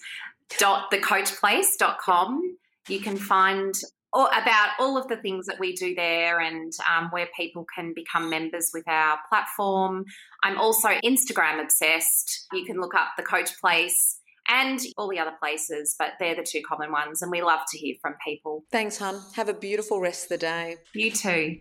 dot 0.57 0.91
thecoachplace.com, 0.91 2.57
you 2.87 2.99
can 2.99 3.17
find 3.17 3.73
all, 4.13 4.27
about 4.27 4.69
all 4.79 4.97
of 4.97 5.07
the 5.07 5.17
things 5.17 5.45
that 5.45 5.59
we 5.59 5.73
do 5.73 5.93
there 5.95 6.39
and 6.39 6.71
um, 6.89 7.09
where 7.11 7.27
people 7.35 7.65
can 7.75 7.93
become 7.93 8.29
members 8.29 8.71
with 8.73 8.87
our 8.87 9.19
platform. 9.29 10.05
I'm 10.43 10.57
also 10.57 10.89
Instagram 11.03 11.61
obsessed. 11.61 12.47
You 12.53 12.65
can 12.65 12.79
look 12.79 12.95
up 12.95 13.09
the 13.17 13.23
Coach 13.23 13.59
Place 13.59 14.19
and 14.47 14.79
all 14.97 15.09
the 15.09 15.19
other 15.19 15.35
places, 15.39 15.95
but 15.99 16.13
they're 16.19 16.35
the 16.35 16.43
two 16.43 16.61
common 16.67 16.91
ones. 16.91 17.21
And 17.21 17.31
we 17.31 17.41
love 17.41 17.59
to 17.71 17.77
hear 17.77 17.95
from 18.01 18.15
people. 18.25 18.63
Thanks, 18.71 18.97
hun. 18.97 19.21
Have 19.35 19.49
a 19.49 19.53
beautiful 19.53 20.01
rest 20.01 20.23
of 20.23 20.29
the 20.29 20.37
day. 20.37 20.77
You 20.93 21.11
too. 21.11 21.59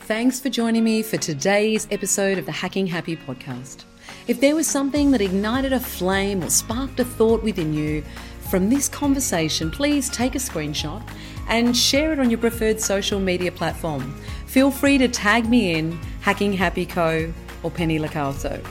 Thanks 0.00 0.40
for 0.40 0.48
joining 0.48 0.84
me 0.84 1.02
for 1.02 1.16
today's 1.16 1.86
episode 1.90 2.38
of 2.38 2.46
the 2.46 2.52
Hacking 2.52 2.86
Happy 2.86 3.16
podcast. 3.16 3.84
If 4.26 4.40
there 4.40 4.54
was 4.54 4.66
something 4.66 5.10
that 5.12 5.20
ignited 5.20 5.72
a 5.72 5.80
flame 5.80 6.42
or 6.42 6.50
sparked 6.50 7.00
a 7.00 7.04
thought 7.04 7.42
within 7.42 7.72
you 7.72 8.02
from 8.50 8.68
this 8.70 8.88
conversation, 8.88 9.70
please 9.70 10.08
take 10.10 10.34
a 10.34 10.38
screenshot 10.38 11.02
and 11.48 11.76
share 11.76 12.12
it 12.12 12.18
on 12.18 12.30
your 12.30 12.38
preferred 12.38 12.80
social 12.80 13.20
media 13.20 13.50
platform. 13.52 14.14
Feel 14.46 14.70
free 14.70 14.98
to 14.98 15.08
tag 15.08 15.48
me 15.48 15.74
in 15.74 15.92
Hacking 16.20 16.52
Happy 16.52 16.86
Co 16.86 17.32
or 17.62 17.70
Penny 17.70 17.98
Locaso. 17.98 18.64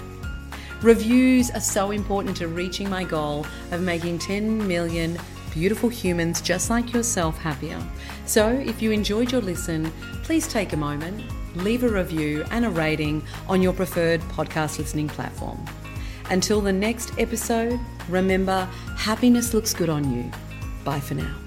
Reviews 0.81 1.49
are 1.51 1.61
so 1.61 1.91
important 1.91 2.35
to 2.37 2.47
reaching 2.47 2.89
my 2.89 3.03
goal 3.03 3.45
of 3.71 3.81
making 3.81 4.19
10 4.19 4.67
million 4.67 5.17
beautiful 5.53 5.89
humans 5.89 6.41
just 6.41 6.69
like 6.69 6.93
yourself 6.93 7.37
happier. 7.37 7.81
So, 8.25 8.49
if 8.49 8.81
you 8.81 8.91
enjoyed 8.91 9.31
your 9.31 9.41
listen, 9.41 9.91
please 10.23 10.47
take 10.47 10.73
a 10.73 10.77
moment, 10.77 11.23
leave 11.55 11.83
a 11.83 11.89
review 11.89 12.43
and 12.51 12.65
a 12.65 12.69
rating 12.69 13.23
on 13.47 13.61
your 13.61 13.73
preferred 13.73 14.21
podcast 14.21 14.79
listening 14.79 15.07
platform. 15.07 15.63
Until 16.29 16.61
the 16.61 16.73
next 16.73 17.11
episode, 17.19 17.79
remember 18.09 18.65
happiness 18.97 19.53
looks 19.53 19.73
good 19.73 19.89
on 19.89 20.11
you. 20.13 20.31
Bye 20.83 20.99
for 20.99 21.15
now. 21.15 21.42